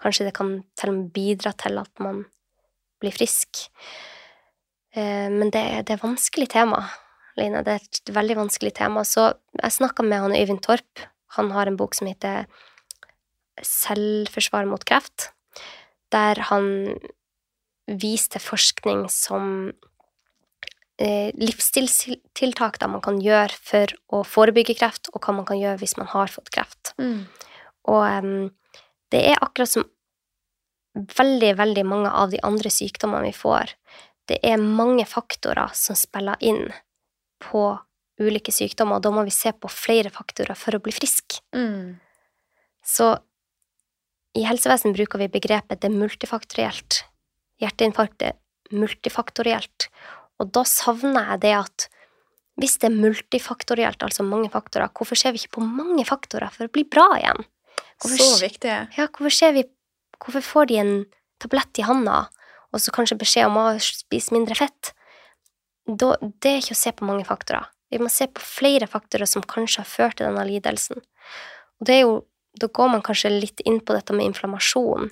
[0.00, 2.24] Kanskje det kan til og med bidra til at man
[3.02, 3.66] blir frisk.
[4.94, 6.84] Eh, Men det, det er et vanskelig tema,
[7.38, 7.62] Line.
[7.64, 9.06] Det er et veldig vanskelig tema.
[9.08, 11.06] Så jeg snakka med han Øyvind Torp.
[11.38, 12.44] Han har en bok som heter
[13.62, 15.30] Selvforsvar mot kreft,
[16.12, 16.98] der han
[17.86, 19.72] viste forskning som
[21.02, 25.96] livsstilstiltak da man kan gjøre for å forebygge kreft, og hva man kan gjøre hvis
[25.98, 26.94] man har fått kreft.
[27.90, 28.50] Og um,
[29.12, 29.88] det er akkurat som
[30.92, 33.72] veldig, veldig mange av de andre sykdommene vi får.
[34.28, 36.68] Det er mange faktorer som spiller inn
[37.42, 37.64] på
[38.22, 41.40] ulike sykdommer, og da må vi se på flere faktorer for å bli frisk.
[41.56, 41.98] Mm.
[42.84, 43.14] Så
[44.38, 47.02] i helsevesen bruker vi begrepet det multifaktorielt.
[47.62, 48.38] Hjerteinfarkt er
[48.72, 49.88] multifaktorielt.
[50.42, 51.88] Og da savner jeg det at
[52.60, 56.66] hvis det er multifaktorielt, altså mange faktorer, hvorfor ser vi ikke på mange faktorer for
[56.68, 57.44] å bli bra igjen?
[58.02, 58.74] Hvorfor, Så viktig.
[58.98, 59.62] ja, hvorfor, ser vi,
[60.20, 60.92] hvorfor får de en
[61.40, 62.26] tablett i handa,
[62.72, 64.92] og så kanskje beskjed om å spise mindre fett?
[65.88, 67.70] Da, det er ikke å se på mange faktorer.
[67.92, 71.00] Vi må se på flere faktorer som kanskje har ført til denne lidelsen.
[71.80, 72.14] Og det er jo,
[72.60, 75.10] da går man kanskje litt inn på dette med inflammasjon.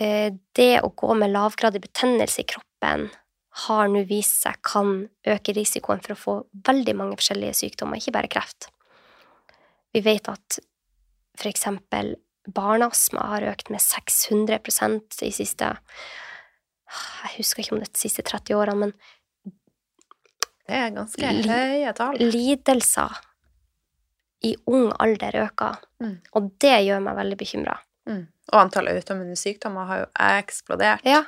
[0.00, 3.10] Eh, Det å gå med lavgradig betennelse i kroppen
[3.66, 6.34] har nå vist seg kan øke risikoen for å få
[6.68, 8.68] veldig mange forskjellige sykdommer, ikke bare kreft.
[9.90, 10.60] Vi vet at
[11.40, 12.14] for eksempel
[12.50, 15.70] barneastma har økt med 600% de siste
[16.90, 19.52] Jeg husker ikke om det er de siste 30 årene, men
[20.66, 22.18] Det er ganske høye tall.
[22.18, 23.18] lidelser
[24.42, 25.76] i ung alder øker.
[26.02, 26.16] Mm.
[26.34, 27.76] Og det gjør meg veldig bekymra.
[28.08, 28.24] Mm.
[28.50, 30.08] Og antallet autoimmune sykdommer har jo
[30.40, 31.04] eksplodert.
[31.06, 31.24] Ja.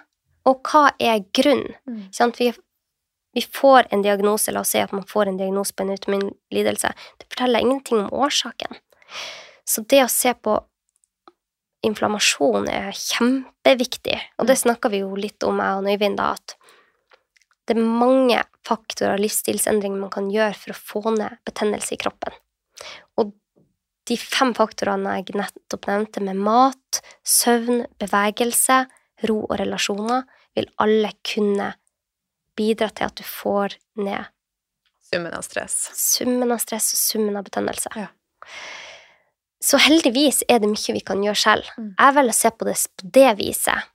[0.48, 1.76] Og hva er grunnen?
[1.88, 2.02] Mm.
[2.14, 2.34] Sånn.
[2.38, 2.50] Vi,
[3.36, 6.32] vi får en diagnose, la oss si at man får en diagnose på en autoimmun
[6.54, 6.92] lidelse.
[7.20, 8.76] Det forteller ingenting om årsaken.
[9.64, 10.58] Så det å se på
[11.82, 16.56] inflammasjon er kjempeviktig, og det snakka vi jo litt om, jeg og Nøyvind, da, at
[17.66, 22.34] det er mange faktorer livsstilsendringer man kan gjøre for å få ned betennelse i kroppen.
[23.18, 23.32] Og
[24.10, 28.82] de fem faktorene jeg nettopp nevnte, med mat, søvn, bevegelse,
[29.28, 30.24] ro og relasjoner,
[30.56, 31.72] vil alle kunne
[32.58, 34.28] bidra til at du får ned
[35.12, 35.74] Summen av stress.
[35.98, 37.90] summen av stress og summen av betennelse.
[37.96, 38.06] Ja.
[39.62, 41.68] Så heldigvis er det mye vi kan gjøre selv.
[41.78, 41.90] Mm.
[41.98, 43.90] Jeg velger å se på det på det viset.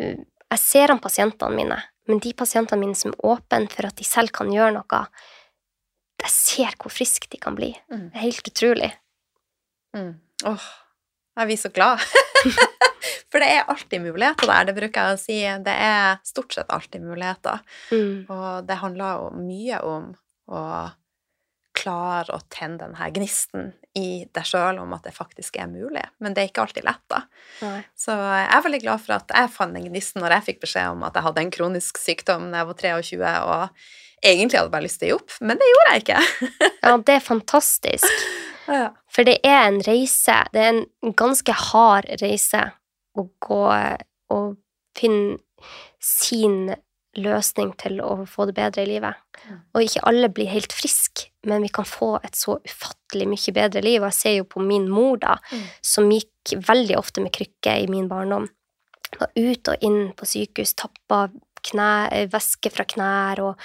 [0.00, 0.20] Uh,
[0.52, 4.04] Jeg ser an pasientene mine, men de pasientene mine som er åpne for at de
[4.04, 5.00] selv kan gjøre noe,
[6.22, 7.72] jeg ser hvor friske de kan bli.
[7.90, 8.10] Mm.
[8.12, 8.90] Det er helt utrolig.
[9.96, 10.12] Mm.
[10.46, 10.68] Åh,
[11.40, 12.04] jeg blir så glad.
[13.32, 15.38] For det er alltid muligheter der, det bruker jeg å si.
[15.64, 17.62] Det er stort sett alltid muligheter.
[17.88, 18.26] Mm.
[18.28, 20.10] Og det handler jo mye om
[20.52, 20.64] å
[21.72, 26.04] klare å tenne den her gnisten i deg sjøl om at det faktisk er mulig.
[26.20, 27.22] Men det er ikke alltid lett, da.
[27.64, 27.80] Nei.
[27.96, 30.92] Så jeg er veldig glad for at jeg fant den gnisten når jeg fikk beskjed
[30.92, 33.88] om at jeg hadde en kronisk sykdom da jeg var 23 og
[34.22, 36.20] egentlig hadde bare lyst til å gi opp, men det gjorde jeg ikke.
[36.82, 38.28] Ja, det er fantastisk.
[38.66, 38.86] Ja.
[39.10, 40.36] For det er en reise.
[40.54, 42.62] Det er en ganske hard reise
[43.18, 43.62] å gå
[44.32, 44.56] og
[44.98, 45.38] finne
[46.02, 46.74] sin
[47.20, 49.18] løsning til å få det bedre i livet.
[49.74, 53.82] Og ikke alle blir helt friske, men vi kan få et så ufattelig mye bedre
[53.84, 54.00] liv.
[54.00, 55.66] Og jeg ser jo på min mor, da, Mm.
[55.82, 58.48] som gikk veldig ofte med krykke i min barndom.
[59.18, 61.30] Var ut og inn på sykehus, tappa
[62.10, 63.58] eh, væske fra knær og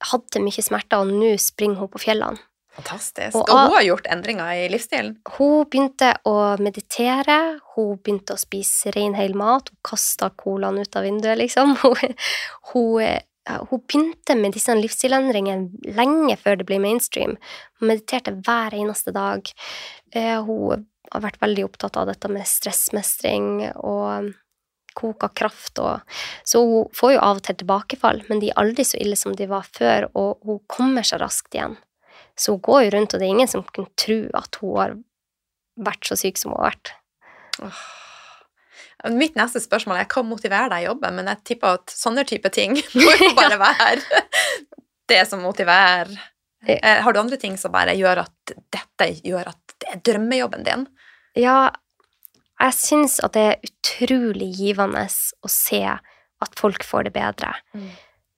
[0.00, 2.38] hadde mye smerter, og nå springer hun på fjellene.
[2.76, 3.36] Fantastisk.
[3.36, 5.16] Og Og, hun har gjort endringer i livsstilen.
[5.36, 7.38] Hun begynte å meditere,
[7.74, 11.76] hun begynte å spise ren, hel mat, hun kasta colaen ut av vinduet, liksom.
[11.82, 12.14] Hun,
[12.72, 13.18] hun,
[13.68, 17.36] hun begynte med disse livsstilendringene lenge før det ble mainstream.
[17.80, 19.50] Hun mediterte hver eneste dag.
[20.14, 24.32] Eh, Hun har vært veldig opptatt av dette med stressmestring og
[24.96, 26.00] koka kraft og
[26.44, 29.34] Så hun får jo av og til tilbakefall, men de er aldri så ille som
[29.36, 31.76] de var før, og hun kommer seg raskt igjen.
[32.38, 34.94] Så hun går jo rundt, og det er ingen som kunne tro at hun har
[35.88, 36.92] vært så syk som hun har vært.
[37.62, 37.82] Oh.
[39.12, 42.52] Mitt neste spørsmål er hva motiverer deg i jobben, men jeg tipper at sånne type
[42.54, 44.20] ting må jo bare være
[45.10, 46.12] det som motiverer.
[46.66, 50.62] Eh, Har du andre ting som bare gjør at dette gjør at det er drømmejobben
[50.68, 50.86] din?
[51.38, 51.72] Ja,
[52.62, 57.52] jeg syns at det er utrolig givende å se at folk får det bedre.
[57.74, 57.90] Mm.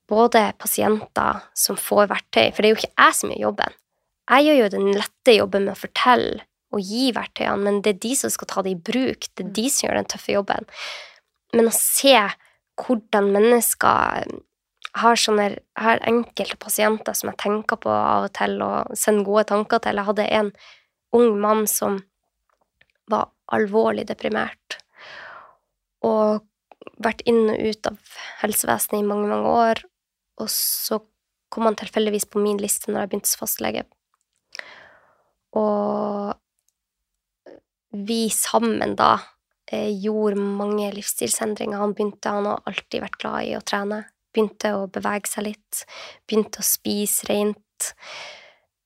[0.09, 3.77] Både pasienter som får verktøy, for det er jo ikke jeg som gjør jobben.
[4.25, 6.45] Jeg gjør jo den lette jobben med å fortelle
[6.75, 9.29] og gi verktøyene, men det er de som skal ta det i bruk.
[9.31, 10.67] Det er de som gjør den tøffe jobben.
[11.55, 12.17] Men å se
[12.81, 14.25] hvordan mennesker
[14.95, 19.27] har sånne Jeg har enkelte pasienter som jeg tenker på av og til og sender
[19.27, 19.99] gode tanker til.
[19.99, 20.51] Jeg hadde en
[21.15, 21.99] ung mann som
[23.11, 24.79] var alvorlig deprimert
[26.05, 26.45] og
[27.01, 29.83] vært inn og ut av helsevesenet i mange, mange år.
[30.39, 31.01] Og så
[31.51, 33.85] kom han tilfeldigvis på min liste når jeg begynte som fastlege.
[35.55, 36.35] Og
[37.95, 39.13] vi sammen da
[39.71, 41.79] eh, gjorde mange livsstilsendringer.
[41.79, 44.03] Han begynte, han har alltid vært glad i å trene.
[44.35, 45.85] Begynte å bevege seg litt.
[46.27, 47.91] Begynte å spise rent.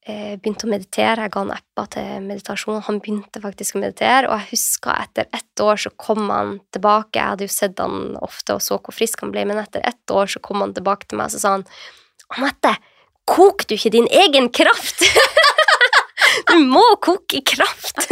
[0.09, 1.25] Eh, begynte å meditere.
[1.25, 2.81] Jeg ga han apper til meditasjon.
[2.85, 7.17] Han begynte faktisk å meditere, og jeg husker etter ett år så kom han tilbake.
[7.17, 10.13] Jeg hadde jo sett han ofte og så hvor frisk han ble, men etter ett
[10.13, 11.67] år så kom han tilbake til meg og så sa han
[12.29, 12.75] Anette,
[13.25, 15.01] koker du ikke din egen kraft?
[16.49, 18.05] du må koke kraft!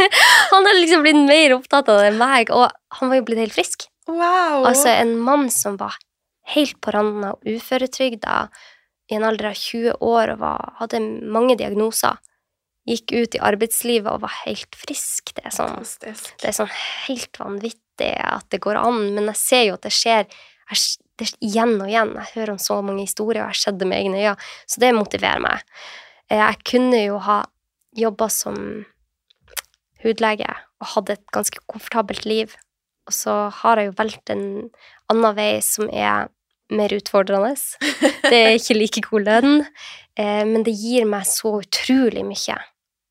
[0.52, 3.42] Han har liksom blitt mer opptatt av det enn meg, og han var jo blitt
[3.44, 3.88] helt frisk.
[4.08, 4.64] Wow!
[4.68, 5.98] Altså en mann som var
[6.54, 8.38] helt på randen av uføretrygda
[9.12, 11.00] i en alder av 20 år og var, hadde
[11.32, 12.16] mange diagnoser,
[12.88, 15.34] gikk ut i arbeidslivet og var helt frisk.
[15.36, 15.74] Det er sånn,
[16.40, 16.72] det er sånn
[17.08, 20.80] helt vanvittig at det går an, men jeg ser jo at det skjer jeg,
[21.18, 22.14] det igjen og igjen.
[22.16, 24.34] Jeg hører om så mange historier, og jeg har sett det med egne øyne,
[24.70, 25.64] så det motiverer meg.
[26.30, 27.42] Eh, Jeg kunne jo ha
[27.98, 28.56] jobba som
[30.04, 32.54] hudlege og hadde et ganske komfortabelt liv,
[33.08, 34.42] og så har jeg jo valgt en
[35.10, 36.28] annen vei som er
[36.70, 37.54] mer utfordrende.
[38.28, 39.62] Det er ikke like god lønn,
[40.20, 42.58] eh, men det gir meg så utrolig mye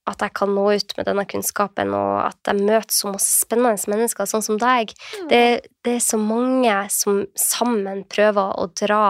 [0.07, 3.89] at jeg kan nå ut med denne kunnskapen, og at jeg møter så masse spennende
[3.91, 4.93] mennesker, sånn som deg.
[5.27, 5.41] Det,
[5.83, 9.01] det er så mange som sammen prøver å dra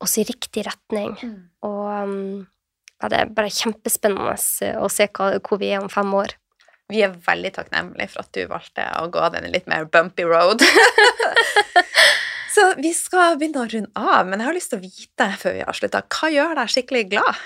[0.00, 1.34] oss i riktig retning, Mm.
[1.66, 2.46] og um,
[3.00, 4.36] ja, det er bare kjempespennende
[4.80, 6.34] å se hva, hvor vi er om fem år.
[6.90, 10.62] Vi er veldig takknemlige for at du valgte å gå den litt mer bumpy road.
[12.54, 15.54] Så vi skal begynne å runde av, men jeg har lyst til å vite før
[15.54, 17.44] vi avslutter, hva gjør deg skikkelig glad?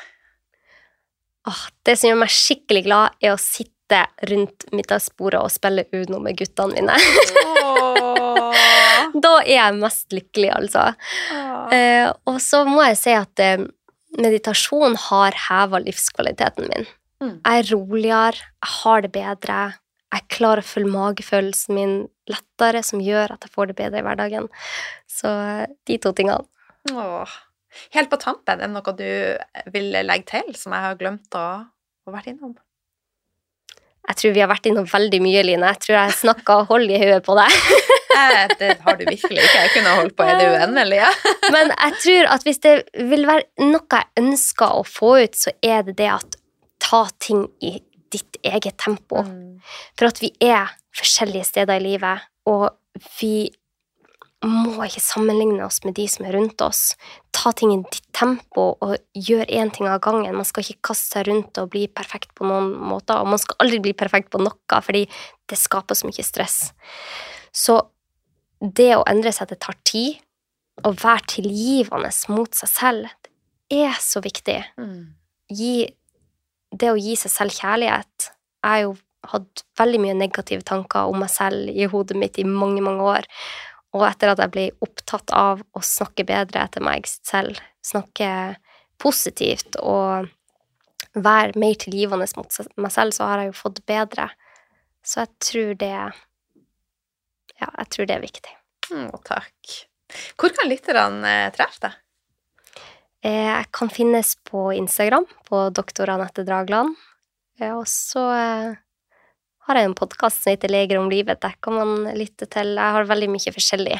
[1.44, 4.00] Åh, det som gjør meg skikkelig glad, er å sitte
[4.30, 6.96] rundt middagsbordet og spille Uno med guttene mine.
[9.14, 10.88] Da er jeg mest lykkelig, altså.
[11.74, 13.62] Eh, og så må jeg si at eh,
[14.20, 16.86] meditasjon har heva livskvaliteten min.
[17.22, 17.36] Mm.
[17.38, 19.58] Jeg er roligere, jeg har det bedre,
[20.14, 21.94] jeg klarer å følge magefølelsen min
[22.30, 24.46] lettere, som gjør at jeg får det bedre i hverdagen.
[25.10, 25.30] Så
[25.88, 26.44] de to tingene.
[26.92, 27.40] Åh.
[27.94, 29.08] Helt på tampen, er det noe du
[29.74, 31.46] vil legge til som jeg har glemt å,
[32.06, 32.54] å vært innom?
[34.04, 35.70] Jeg tror vi har vært innom veldig mye, Line.
[35.74, 37.58] Jeg tror jeg snakka hold i hodet på deg.
[38.14, 39.62] Eh, det har du virkelig ikke.
[39.64, 41.00] Jeg kunne holdt på Er du uendelig?
[41.00, 41.08] Ja.
[41.54, 42.74] Men jeg tror at hvis det
[43.10, 46.36] vil være noe jeg ønsker å få ut, så er det det at
[46.78, 47.72] ta ting i
[48.14, 49.24] ditt eget tempo.
[49.26, 49.58] Mm.
[49.98, 52.68] For at vi er forskjellige steder i livet, og
[53.18, 53.48] vi
[54.48, 56.94] må ikke sammenligne oss med de som er rundt oss.
[57.34, 60.36] Ta ting i ditt tempo og gjør én ting av gangen.
[60.36, 63.58] Man skal ikke kaste seg rundt og bli perfekt på noen måter, og man skal
[63.64, 65.06] aldri bli perfekt på noe, fordi
[65.50, 66.58] det skaper så mye stress.
[67.54, 67.80] Så
[68.60, 70.20] det å endre seg, det tar tid,
[70.82, 73.12] og være tilgivende mot seg selv,
[73.70, 74.58] det er så viktig.
[74.80, 75.14] Mm.
[75.54, 75.74] Gi,
[76.74, 78.30] det å gi seg selv kjærlighet
[78.64, 78.94] Jeg har jo
[79.28, 83.28] hatt veldig mye negative tanker om meg selv i hodet mitt i mange, mange år.
[83.94, 88.56] Og etter at jeg ble opptatt av å snakke bedre etter meg selv, snakke
[88.98, 90.28] positivt og
[91.14, 94.28] være mer tilgivende mot meg selv, så har jeg jo fått bedre.
[95.06, 95.92] Så jeg tror det
[97.60, 98.54] Ja, jeg tror det er viktig.
[98.90, 99.74] Mm, takk.
[100.40, 101.94] Hvor kan lytterne eh, treffe deg?
[103.24, 106.96] Eh, Jeg kan finnes på Instagram, på doktor Anette Dragland.
[107.60, 108.74] Eh, Og så eh,
[109.68, 111.40] har jeg en podkast som heter Leger om livet.
[111.42, 113.98] Der kan man lytte til Jeg har veldig mye forskjellig,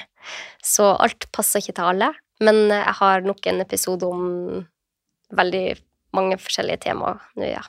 [0.65, 2.13] så alt passer ikke til alle.
[2.45, 4.65] Men jeg har nok en episode om
[5.35, 5.67] veldig
[6.15, 7.63] mange forskjellige temaer nå, ja.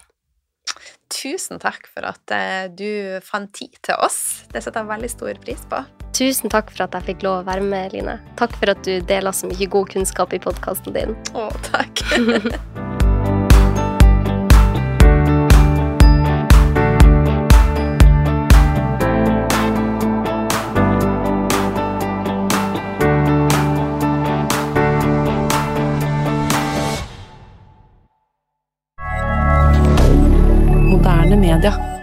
[1.13, 4.47] Tusen takk for at eh, du fant tid til oss.
[4.51, 5.83] Det setter jeg veldig stor pris på.
[6.17, 8.17] Tusen takk for at jeg fikk lov å være med, Line.
[8.39, 11.15] Takk for at du deler så mye god kunnskap i podkasten din.
[11.37, 12.03] Å, takk.
[31.57, 31.94] rien.